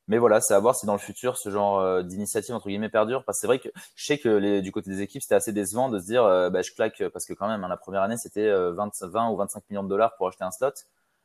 Mais 0.07 0.17
voilà, 0.17 0.41
c'est 0.41 0.53
à 0.53 0.59
voir 0.59 0.75
si 0.75 0.85
dans 0.85 0.93
le 0.93 0.99
futur, 0.99 1.37
ce 1.37 1.49
genre 1.49 1.79
euh, 1.79 2.03
d'initiative, 2.03 2.53
entre 2.53 2.67
guillemets, 2.67 2.89
perdure. 2.89 3.23
Parce 3.23 3.37
que 3.37 3.41
c'est 3.41 3.47
vrai 3.47 3.59
que 3.59 3.69
je 3.95 4.05
sais 4.05 4.17
que 4.17 4.29
les, 4.29 4.61
du 4.61 4.71
côté 4.71 4.89
des 4.89 5.01
équipes, 5.01 5.21
c'était 5.21 5.35
assez 5.35 5.53
décevant 5.53 5.89
de 5.89 5.99
se 5.99 6.05
dire, 6.05 6.25
euh, 6.25 6.49
bah, 6.49 6.61
je 6.61 6.71
claque, 6.71 7.01
parce 7.13 7.25
que 7.25 7.33
quand 7.33 7.47
même, 7.47 7.63
hein, 7.63 7.69
la 7.69 7.77
première 7.77 8.01
année, 8.01 8.17
c'était 8.17 8.49
20, 8.49 9.01
euh, 9.01 9.07
20 9.07 9.29
ou 9.29 9.37
25 9.37 9.63
millions 9.69 9.83
de 9.83 9.89
dollars 9.89 10.15
pour 10.17 10.27
acheter 10.27 10.43
un 10.43 10.51
slot. 10.51 10.71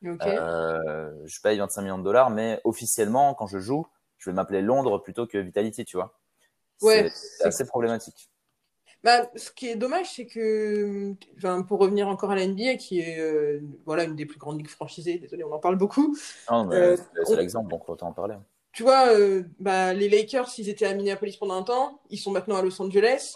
je 0.01 1.41
paye 1.41 1.57
25 1.57 1.81
millions 1.81 1.97
de 1.97 2.03
dollars, 2.03 2.29
mais 2.29 2.61
officiellement, 2.63 3.33
quand 3.33 3.47
je 3.47 3.59
joue, 3.59 3.85
je 4.17 4.29
vais 4.29 4.33
m'appeler 4.33 4.61
Londres 4.61 4.99
plutôt 4.99 5.27
que 5.27 5.37
Vitality, 5.37 5.83
tu 5.85 5.97
vois. 5.97 6.17
Ouais, 6.81 7.09
c'est 7.13 7.47
assez 7.47 7.65
problématique. 7.65 8.29
Bah, 9.03 9.29
ce 9.35 9.49
qui 9.51 9.67
est 9.67 9.75
dommage, 9.75 10.13
c'est 10.13 10.25
que, 10.25 11.13
enfin, 11.37 11.61
pour 11.61 11.79
revenir 11.79 12.09
encore 12.09 12.31
à 12.31 12.35
la 12.35 12.45
NBA, 12.45 12.75
qui 12.75 12.99
est 12.99 13.19
euh, 13.19 13.61
voilà, 13.85 14.03
une 14.03 14.15
des 14.15 14.25
plus 14.25 14.39
grandes 14.39 14.57
ligues 14.57 14.67
franchisées, 14.67 15.17
désolé, 15.17 15.45
on 15.45 15.53
en 15.53 15.59
parle 15.59 15.77
beaucoup. 15.77 16.17
Euh, 16.51 16.97
c'est 17.23 17.37
l'exemple, 17.37 17.69
donc 17.69 17.87
autant 17.87 18.09
en 18.09 18.13
parler. 18.13 18.35
Tu 18.71 18.83
vois, 18.83 19.13
euh, 19.13 19.43
bah, 19.59 19.93
les 19.93 20.09
Lakers, 20.09 20.49
ils 20.57 20.69
étaient 20.69 20.85
à 20.85 20.93
Minneapolis 20.93 21.37
pendant 21.37 21.55
un 21.55 21.63
temps, 21.63 22.01
ils 22.09 22.19
sont 22.19 22.31
maintenant 22.31 22.57
à 22.57 22.61
Los 22.61 22.79
Angeles. 22.81 23.33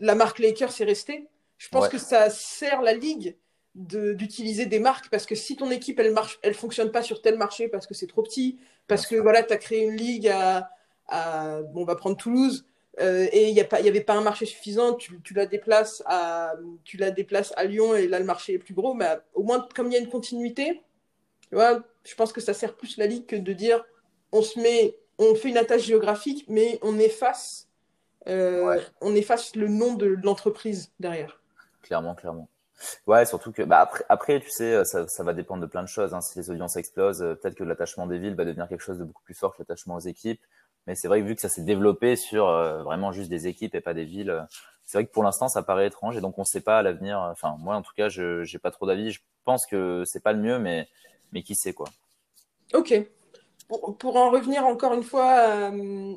la 0.00 0.14
marque 0.14 0.38
Lakers 0.38 0.80
est 0.80 0.84
restée. 0.84 1.28
Je 1.58 1.68
pense 1.68 1.88
que 1.88 1.98
ça 1.98 2.30
sert 2.30 2.82
la 2.82 2.94
ligue 2.94 3.36
d'utiliser 3.74 4.66
des 4.66 4.80
marques 4.80 5.10
parce 5.10 5.26
que 5.26 5.34
si 5.36 5.56
ton 5.56 5.70
équipe 5.70 6.00
elle 6.00 6.12
marche 6.12 6.40
elle 6.42 6.54
fonctionne 6.54 6.90
pas 6.90 7.02
sur 7.02 7.22
tel 7.22 7.38
marché 7.38 7.68
parce 7.68 7.86
que 7.86 7.94
c'est 7.94 8.08
trop 8.08 8.22
petit 8.22 8.58
parce 8.88 9.06
que 9.06 9.14
voilà 9.14 9.44
tu 9.44 9.52
as 9.52 9.58
créé 9.58 9.84
une 9.84 9.94
ligue 9.94 10.26
à, 10.26 10.68
à 11.06 11.62
bon 11.62 11.82
on 11.82 11.84
va 11.84 11.94
prendre 11.94 12.16
Toulouse 12.16 12.64
euh, 12.98 13.28
et 13.32 13.48
il 13.48 13.54
n'y 13.54 13.60
avait 13.60 14.00
pas 14.00 14.14
un 14.14 14.20
marché 14.20 14.46
suffisant, 14.46 14.94
tu, 14.94 15.20
tu, 15.22 15.32
la 15.32 15.46
déplaces 15.46 16.02
à, 16.06 16.54
tu 16.84 16.96
la 16.96 17.10
déplaces 17.10 17.52
à 17.56 17.64
Lyon 17.64 17.94
et 17.94 18.08
là 18.08 18.18
le 18.18 18.24
marché 18.24 18.54
est 18.54 18.58
plus 18.58 18.74
gros, 18.74 18.94
mais 18.94 19.06
au 19.34 19.42
moins 19.42 19.66
comme 19.74 19.86
il 19.86 19.92
y 19.94 19.96
a 19.96 20.00
une 20.00 20.08
continuité, 20.08 20.82
tu 21.48 21.54
vois, 21.54 21.82
je 22.04 22.14
pense 22.14 22.32
que 22.32 22.40
ça 22.40 22.52
sert 22.52 22.76
plus 22.76 22.96
la 22.96 23.06
ligue 23.06 23.26
que 23.26 23.36
de 23.36 23.52
dire 23.52 23.84
on 24.32 24.42
se 24.42 24.58
met, 24.58 24.96
on 25.18 25.34
fait 25.34 25.50
une 25.50 25.58
attache 25.58 25.82
géographique, 25.82 26.44
mais 26.48 26.78
on 26.82 26.98
efface, 26.98 27.68
euh, 28.28 28.80
on 29.00 29.14
efface 29.14 29.56
le 29.56 29.68
nom 29.68 29.94
de 29.94 30.06
l'entreprise 30.22 30.90
derrière. 31.00 31.40
Clairement, 31.82 32.14
clairement. 32.14 32.48
Ouais, 33.06 33.26
surtout 33.26 33.52
que 33.52 33.62
bah 33.62 33.80
après, 33.80 34.04
après, 34.08 34.40
tu 34.40 34.50
sais, 34.50 34.84
ça, 34.84 35.06
ça 35.06 35.22
va 35.22 35.34
dépendre 35.34 35.62
de 35.62 35.66
plein 35.66 35.82
de 35.82 35.88
choses. 35.88 36.14
Hein. 36.14 36.20
Si 36.20 36.38
les 36.38 36.50
audiences 36.50 36.76
explosent, 36.76 37.22
euh, 37.22 37.34
peut-être 37.34 37.54
que 37.54 37.64
l'attachement 37.64 38.06
des 38.06 38.18
villes 38.18 38.34
va 38.34 38.44
devenir 38.44 38.68
quelque 38.68 38.82
chose 38.82 38.98
de 38.98 39.04
beaucoup 39.04 39.22
plus 39.22 39.34
fort 39.34 39.52
que 39.54 39.62
l'attachement 39.62 39.96
aux 39.96 40.00
équipes. 40.00 40.40
Mais 40.86 40.94
c'est 40.94 41.08
vrai 41.08 41.20
que 41.20 41.26
vu 41.26 41.34
que 41.34 41.40
ça 41.40 41.48
s'est 41.48 41.62
développé 41.62 42.16
sur 42.16 42.48
euh, 42.48 42.82
vraiment 42.82 43.12
juste 43.12 43.28
des 43.28 43.46
équipes 43.46 43.74
et 43.74 43.80
pas 43.80 43.92
des 43.92 44.04
villes, 44.04 44.30
euh, 44.30 44.42
c'est 44.84 44.98
vrai 44.98 45.06
que 45.06 45.12
pour 45.12 45.22
l'instant 45.22 45.48
ça 45.48 45.62
paraît 45.62 45.86
étrange 45.86 46.16
et 46.16 46.20
donc 46.20 46.38
on 46.38 46.42
ne 46.42 46.46
sait 46.46 46.62
pas 46.62 46.78
à 46.78 46.82
l'avenir. 46.82 47.18
Enfin 47.18 47.56
moi 47.60 47.76
en 47.76 47.82
tout 47.82 47.92
cas 47.94 48.08
je 48.08 48.42
j'ai 48.44 48.58
pas 48.58 48.70
trop 48.70 48.86
d'avis. 48.86 49.12
Je 49.12 49.20
pense 49.44 49.66
que 49.66 50.04
c'est 50.06 50.22
pas 50.22 50.32
le 50.32 50.40
mieux, 50.40 50.58
mais 50.58 50.88
mais 51.32 51.42
qui 51.42 51.54
sait 51.54 51.74
quoi. 51.74 51.88
Ok. 52.72 52.94
Pour, 53.70 53.96
pour 53.96 54.16
en 54.16 54.30
revenir 54.30 54.66
encore 54.66 54.92
une 54.94 55.04
fois 55.04 55.38
euh, 55.46 56.14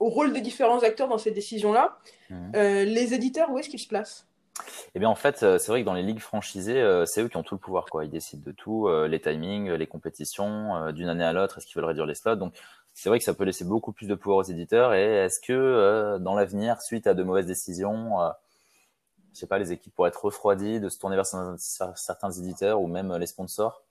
au, 0.00 0.08
rôle 0.08 0.32
des 0.32 0.40
différents 0.40 0.80
acteurs 0.80 1.08
dans 1.08 1.16
ces 1.16 1.30
décisions-là, 1.30 1.96
mhm. 2.28 2.52
les 2.52 3.14
éditeurs 3.14 3.50
où 3.50 3.58
est-ce 3.58 3.70
qu'ils 3.70 3.80
se 3.80 3.88
placent? 3.88 4.26
Eh 4.94 4.98
bien, 4.98 5.08
en 5.08 5.14
fait, 5.14 5.38
c'est 5.38 5.68
vrai 5.68 5.82
que 5.82 5.86
dans 5.86 5.94
les 5.94 6.02
ligues 6.02 6.20
franchisées, 6.20 6.82
c'est 7.06 7.22
eux 7.22 7.28
qui 7.28 7.36
ont 7.36 7.42
tout 7.42 7.54
le 7.54 7.60
pouvoir. 7.60 7.86
Quoi. 7.86 8.04
Ils 8.04 8.10
décident 8.10 8.42
de 8.44 8.52
tout, 8.52 8.88
les 9.06 9.20
timings, 9.20 9.70
les 9.70 9.86
compétitions, 9.86 10.90
d'une 10.92 11.08
année 11.08 11.24
à 11.24 11.32
l'autre, 11.32 11.58
est-ce 11.58 11.66
qu'ils 11.66 11.76
veulent 11.76 11.84
réduire 11.84 12.06
les 12.06 12.14
slots? 12.14 12.36
Donc, 12.36 12.54
c'est 12.96 13.10
vrai 13.10 13.18
que 13.18 13.26
ça 13.26 13.34
peut 13.34 13.44
laisser 13.44 13.66
beaucoup 13.66 13.92
plus 13.92 14.06
de 14.06 14.14
pouvoir 14.14 14.38
aux 14.38 14.50
éditeurs. 14.50 14.94
Et 14.94 15.04
est-ce 15.04 15.38
que 15.38 15.52
euh, 15.52 16.18
dans 16.18 16.34
l'avenir, 16.34 16.80
suite 16.80 17.06
à 17.06 17.12
de 17.12 17.22
mauvaises 17.22 17.44
décisions, 17.44 18.22
euh, 18.22 18.30
je 19.34 19.38
sais 19.38 19.46
pas, 19.46 19.58
les 19.58 19.70
équipes 19.70 19.94
pourraient 19.94 20.08
être 20.08 20.24
refroidies 20.24 20.80
de 20.80 20.88
se 20.88 20.98
tourner 20.98 21.14
vers 21.14 21.26
certains 21.26 22.30
éditeurs 22.30 22.80
ou 22.80 22.86
même 22.86 23.14
les 23.16 23.26
sponsors? 23.26 23.82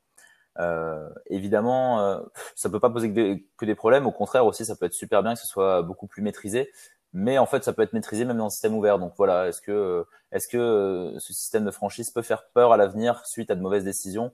Euh, 0.59 1.09
Évidemment, 1.27 1.99
euh, 1.99 2.19
ça 2.55 2.69
peut 2.69 2.79
pas 2.79 2.89
poser 2.89 3.09
que 3.09 3.13
des, 3.13 3.47
que 3.57 3.65
des, 3.65 3.75
problèmes. 3.75 4.05
Au 4.05 4.11
contraire, 4.11 4.45
aussi, 4.45 4.65
ça 4.65 4.75
peut 4.75 4.85
être 4.85 4.93
super 4.93 5.23
bien 5.23 5.33
que 5.33 5.39
ce 5.39 5.47
soit 5.47 5.81
beaucoup 5.81 6.07
plus 6.07 6.21
maîtrisé. 6.21 6.71
Mais 7.13 7.37
en 7.37 7.45
fait, 7.45 7.63
ça 7.63 7.71
peut 7.71 7.81
être 7.81 7.93
maîtrisé 7.93 8.25
même 8.25 8.37
dans 8.37 8.45
le 8.45 8.49
système 8.49 8.75
ouvert. 8.75 8.99
Donc 8.99 9.13
voilà, 9.17 9.47
est-ce 9.47 9.61
que 9.61 10.05
est-ce 10.31 10.47
que 10.47 11.15
ce 11.17 11.33
système 11.33 11.63
de 11.63 11.71
franchise 11.71 12.09
peut 12.09 12.21
faire 12.21 12.47
peur 12.53 12.73
à 12.73 12.77
l'avenir 12.77 13.25
suite 13.25 13.49
à 13.51 13.55
de 13.55 13.61
mauvaises 13.61 13.85
décisions? 13.85 14.33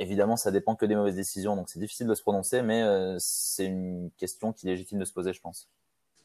Évidemment, 0.00 0.36
ça 0.36 0.50
dépend 0.50 0.76
que 0.76 0.86
des 0.86 0.96
mauvaises 0.96 1.16
décisions, 1.16 1.56
donc 1.56 1.68
c'est 1.68 1.78
difficile 1.78 2.06
de 2.06 2.14
se 2.14 2.22
prononcer, 2.22 2.62
mais 2.62 2.82
euh, 2.82 3.16
c'est 3.18 3.66
une 3.66 4.10
question 4.16 4.50
qui 4.50 4.66
est 4.66 4.70
légitime 4.70 4.98
de 4.98 5.04
se 5.04 5.12
poser, 5.12 5.34
je 5.34 5.42
pense. 5.42 5.68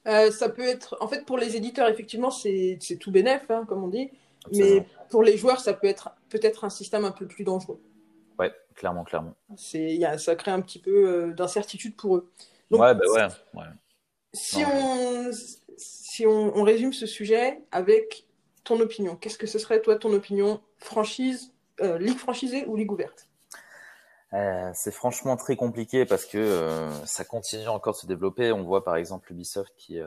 Euh, 0.08 0.32
ça 0.32 0.48
peut 0.48 0.66
être, 0.66 0.96
en 1.02 1.10
fait, 1.10 1.26
pour 1.26 1.38
les 1.38 1.58
éditeurs, 1.58 1.90
effectivement, 1.90 2.32
c'est 2.32 2.80
tout 3.02 3.12
bénef, 3.12 3.52
hein, 3.52 3.66
comme 3.68 3.84
on 3.84 3.90
dit, 3.90 4.12
mais 4.54 4.88
pour 5.10 5.24
les 5.24 5.36
joueurs, 5.36 5.60
ça 5.60 5.74
peut 5.74 5.88
être 5.88 6.12
peut-être 6.30 6.64
un 6.64 6.70
système 6.70 7.04
un 7.04 7.12
peu 7.12 7.28
plus 7.28 7.44
dangereux. 7.44 7.82
Ouais, 8.40 8.54
clairement, 8.76 9.04
clairement. 9.04 9.36
C'est, 9.58 9.96
y 9.96 10.06
a, 10.06 10.18
ça 10.18 10.36
crée 10.36 10.52
un 10.52 10.62
petit 10.62 10.80
peu 10.80 11.08
euh, 11.08 11.34
d'incertitude 11.34 11.96
pour 11.96 12.18
eux. 12.18 12.32
ouais, 12.72 12.94
bah 12.94 13.00
ouais. 13.14 13.28
ouais. 13.54 13.66
Si, 14.34 14.64
on, 14.66 15.32
si 15.78 16.28
on, 16.28 16.58
on, 16.58 16.64
résume 16.64 16.92
ce 16.92 17.06
sujet 17.06 17.62
avec 17.72 18.26
ton 18.64 18.80
opinion, 18.80 19.16
qu'est-ce 19.16 19.38
que 19.38 19.48
ce 19.48 19.60
serait, 19.60 19.82
toi, 19.82 19.96
ton 19.96 20.14
opinion? 20.14 20.62
Franchise, 20.78 21.54
ligue 21.80 22.18
franchisée 22.18 22.66
ou 22.66 22.76
ligue 22.76 22.92
ouverte? 22.92 23.28
Euh, 24.34 24.72
c'est 24.74 24.92
franchement 24.92 25.38
très 25.38 25.56
compliqué 25.56 26.06
parce 26.06 26.26
que 26.26 26.38
euh, 26.38 26.92
ça 27.06 27.24
continue 27.24 27.68
encore 27.70 27.94
de 27.94 28.00
se 28.00 28.08
développer. 28.08 28.52
On 28.52 28.64
voit 28.64 28.84
par 28.84 28.98
exemple 28.98 29.32
Ubisoft 29.32 29.74
qui 29.78 30.00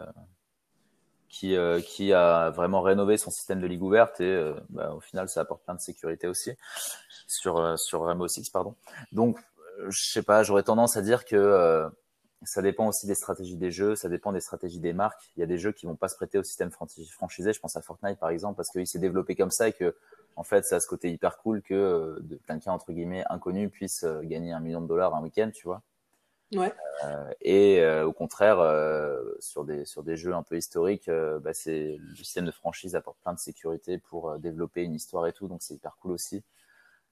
euh, 1.44 1.80
qui, 1.80 1.84
qui 1.86 2.12
a 2.12 2.50
vraiment 2.50 2.82
rénové 2.82 3.16
son 3.16 3.30
système 3.30 3.60
de 3.60 3.66
ligue 3.66 3.82
ouverte 3.82 4.20
et 4.20 4.52
bah, 4.70 4.92
au 4.94 5.00
final 5.00 5.28
ça 5.28 5.40
apporte 5.40 5.62
plein 5.64 5.74
de 5.74 5.80
sécurité 5.80 6.26
aussi 6.26 6.52
sur 7.26 7.78
sur 7.78 8.04
Rainbow 8.04 8.28
Six 8.28 8.50
pardon. 8.50 8.74
Donc 9.12 9.38
je 9.88 10.10
sais 10.10 10.22
pas, 10.22 10.42
j'aurais 10.42 10.64
tendance 10.64 10.96
à 10.96 11.02
dire 11.02 11.24
que 11.24 11.88
ça 12.42 12.62
dépend 12.62 12.86
aussi 12.88 13.06
des 13.06 13.14
stratégies 13.14 13.56
des 13.56 13.70
jeux, 13.70 13.96
ça 13.96 14.08
dépend 14.08 14.32
des 14.32 14.40
stratégies 14.40 14.80
des 14.80 14.92
marques. 14.92 15.30
Il 15.36 15.40
y 15.40 15.42
a 15.42 15.46
des 15.46 15.58
jeux 15.58 15.72
qui 15.72 15.86
vont 15.86 15.96
pas 15.96 16.08
se 16.08 16.16
prêter 16.16 16.38
au 16.38 16.42
système 16.44 16.70
franchisé. 16.70 17.52
Je 17.52 17.60
pense 17.60 17.76
à 17.76 17.82
Fortnite 17.82 18.18
par 18.18 18.30
exemple 18.30 18.56
parce 18.56 18.70
qu'il 18.70 18.86
s'est 18.86 18.98
développé 18.98 19.34
comme 19.34 19.50
ça 19.50 19.68
et 19.68 19.72
que 19.72 19.94
en 20.38 20.44
fait, 20.44 20.64
ça 20.64 20.76
a 20.76 20.80
ce 20.80 20.86
côté 20.86 21.10
hyper 21.10 21.38
cool 21.38 21.62
que 21.62 21.74
euh, 21.74 22.38
quelqu'un 22.46 22.70
entre 22.70 22.92
guillemets 22.92 23.24
inconnu 23.28 23.70
puisse 23.70 24.04
euh, 24.04 24.20
gagner 24.22 24.52
un 24.52 24.60
million 24.60 24.80
de 24.80 24.86
dollars 24.86 25.12
un 25.16 25.20
week-end, 25.20 25.50
tu 25.52 25.66
vois. 25.66 25.82
Ouais. 26.52 26.72
et 27.42 27.86
au 28.02 28.12
contraire, 28.12 28.58
sur 29.38 29.64
des 29.64 29.84
sur 29.84 30.02
des 30.02 30.16
jeux 30.16 30.34
un 30.34 30.42
peu 30.42 30.56
historiques, 30.56 31.10
bah, 31.42 31.52
c'est 31.52 31.98
le 32.00 32.16
système 32.16 32.46
de 32.46 32.50
franchise 32.50 32.96
apporte 32.96 33.18
plein 33.20 33.34
de 33.34 33.38
sécurité 33.38 33.98
pour 33.98 34.38
développer 34.38 34.82
une 34.82 34.94
histoire 34.94 35.26
et 35.26 35.32
tout, 35.32 35.46
donc 35.46 35.62
c'est 35.62 35.74
hyper 35.74 35.96
cool 36.00 36.12
aussi. 36.12 36.42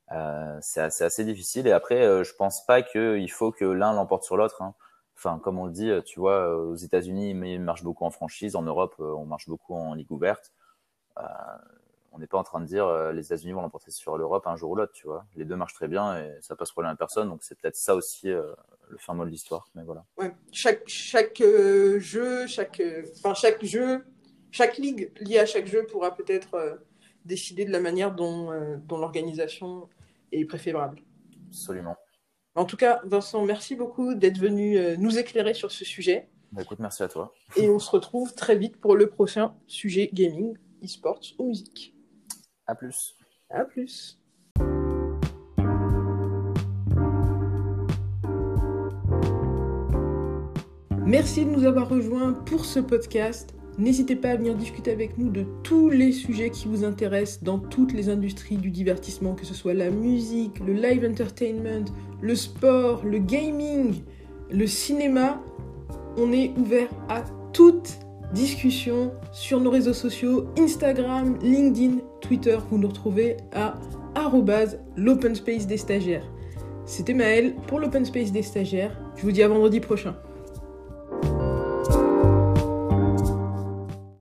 c'est 0.08 0.80
assez, 0.80 1.04
assez, 1.04 1.24
difficile. 1.24 1.66
Et 1.66 1.72
après, 1.72 2.24
je 2.24 2.34
pense 2.34 2.64
pas 2.64 2.82
qu'il 2.82 3.30
faut 3.30 3.52
que 3.52 3.66
l'un 3.66 3.92
l'emporte 3.92 4.24
sur 4.24 4.36
l'autre. 4.38 4.62
Hein. 4.62 4.74
Enfin, 5.16 5.38
comme 5.38 5.58
on 5.58 5.66
le 5.66 5.72
dit, 5.72 5.90
tu 6.06 6.18
vois, 6.18 6.56
aux 6.56 6.76
États-Unis, 6.76 7.30
ils 7.30 7.60
marchent 7.60 7.84
beaucoup 7.84 8.04
en 8.04 8.10
franchise. 8.10 8.56
En 8.56 8.62
Europe, 8.62 8.94
on 8.98 9.26
marche 9.26 9.48
beaucoup 9.48 9.74
en 9.74 9.94
ligue 9.94 10.10
ouverte. 10.12 10.52
Euh, 12.16 12.18
on 12.18 12.18
n'est 12.18 12.26
pas 12.26 12.38
en 12.38 12.42
train 12.42 12.60
de 12.60 12.66
dire 12.66 12.86
euh, 12.86 13.12
les 13.12 13.26
États-Unis 13.26 13.52
vont 13.52 13.62
l'emporter 13.62 13.90
sur 13.90 14.16
l'Europe 14.16 14.46
un 14.46 14.56
jour 14.56 14.70
ou 14.70 14.76
l'autre, 14.76 14.92
tu 14.92 15.06
vois. 15.06 15.26
Les 15.36 15.44
deux 15.44 15.56
marchent 15.56 15.74
très 15.74 15.88
bien 15.88 16.18
et 16.18 16.38
ça 16.40 16.56
passe 16.56 16.72
problème 16.72 16.92
à 16.92 16.96
personne. 16.96 17.28
Donc 17.28 17.42
c'est 17.42 17.58
peut-être 17.58 17.76
ça 17.76 17.94
aussi 17.94 18.30
euh, 18.30 18.52
le 18.88 18.98
fin 18.98 19.14
mot 19.14 19.24
de 19.24 19.30
l'histoire. 19.30 19.68
Mais 19.74 19.82
voilà. 19.84 20.04
Ouais. 20.16 20.32
Chaque 20.52 20.82
chaque 20.86 21.42
jeu, 21.98 22.46
chaque 22.46 22.82
enfin 23.18 23.34
chaque 23.34 23.64
jeu, 23.64 24.04
chaque 24.50 24.78
ligue 24.78 25.12
liée 25.20 25.38
à 25.38 25.46
chaque 25.46 25.66
jeu 25.66 25.86
pourra 25.86 26.14
peut-être 26.14 26.80
décider 27.24 27.64
de 27.64 27.72
la 27.72 27.80
manière 27.80 28.14
dont, 28.14 28.78
dont 28.78 28.98
l'organisation 28.98 29.88
est 30.32 30.44
préférable. 30.44 31.02
Absolument. 31.48 31.96
En 32.54 32.64
tout 32.64 32.76
cas, 32.76 33.00
Vincent, 33.04 33.44
merci 33.44 33.74
beaucoup 33.74 34.14
d'être 34.14 34.38
venu 34.38 34.96
nous 34.96 35.18
éclairer 35.18 35.52
sur 35.52 35.70
ce 35.72 35.84
sujet. 35.84 36.28
Bah, 36.52 36.62
écoute, 36.62 36.78
merci 36.78 37.02
à 37.02 37.08
toi. 37.08 37.34
Et 37.56 37.68
on 37.68 37.78
se 37.78 37.90
retrouve 37.90 38.34
très 38.34 38.56
vite 38.56 38.76
pour 38.76 38.94
le 38.94 39.08
prochain 39.08 39.54
sujet 39.66 40.08
gaming, 40.12 40.56
e-sports 40.82 41.34
ou 41.38 41.48
musique. 41.48 41.95
À 42.66 42.74
plus. 42.74 43.14
À 43.48 43.64
plus. 43.64 44.18
Merci 51.04 51.44
de 51.44 51.50
nous 51.50 51.64
avoir 51.64 51.88
rejoints 51.88 52.32
pour 52.32 52.64
ce 52.64 52.80
podcast. 52.80 53.54
N'hésitez 53.78 54.16
pas 54.16 54.30
à 54.30 54.36
venir 54.36 54.56
discuter 54.56 54.90
avec 54.90 55.16
nous 55.18 55.30
de 55.30 55.44
tous 55.62 55.90
les 55.90 56.10
sujets 56.10 56.50
qui 56.50 56.66
vous 56.66 56.84
intéressent 56.84 57.44
dans 57.44 57.60
toutes 57.60 57.92
les 57.92 58.08
industries 58.08 58.56
du 58.56 58.70
divertissement, 58.70 59.34
que 59.34 59.46
ce 59.46 59.54
soit 59.54 59.74
la 59.74 59.90
musique, 59.90 60.58
le 60.58 60.72
live 60.72 61.04
entertainment, 61.08 61.84
le 62.20 62.34
sport, 62.34 63.04
le 63.04 63.18
gaming, 63.18 64.02
le 64.50 64.66
cinéma. 64.66 65.40
On 66.16 66.32
est 66.32 66.52
ouvert 66.58 66.88
à 67.08 67.22
toutes 67.52 68.00
discussion 68.32 69.12
sur 69.32 69.60
nos 69.60 69.70
réseaux 69.70 69.92
sociaux 69.92 70.46
Instagram, 70.58 71.38
LinkedIn, 71.42 71.98
Twitter. 72.26 72.58
Vous 72.70 72.78
nous 72.78 72.88
retrouvez 72.88 73.36
à 73.52 73.74
l'open 74.96 75.34
space 75.34 75.66
des 75.66 75.76
stagiaires. 75.76 76.26
C'était 76.84 77.14
Maël 77.14 77.54
pour 77.66 77.80
l'open 77.80 78.04
space 78.04 78.32
des 78.32 78.42
stagiaires. 78.42 78.98
Je 79.16 79.22
vous 79.22 79.32
dis 79.32 79.42
à 79.42 79.48
vendredi 79.48 79.80
prochain. 79.80 80.16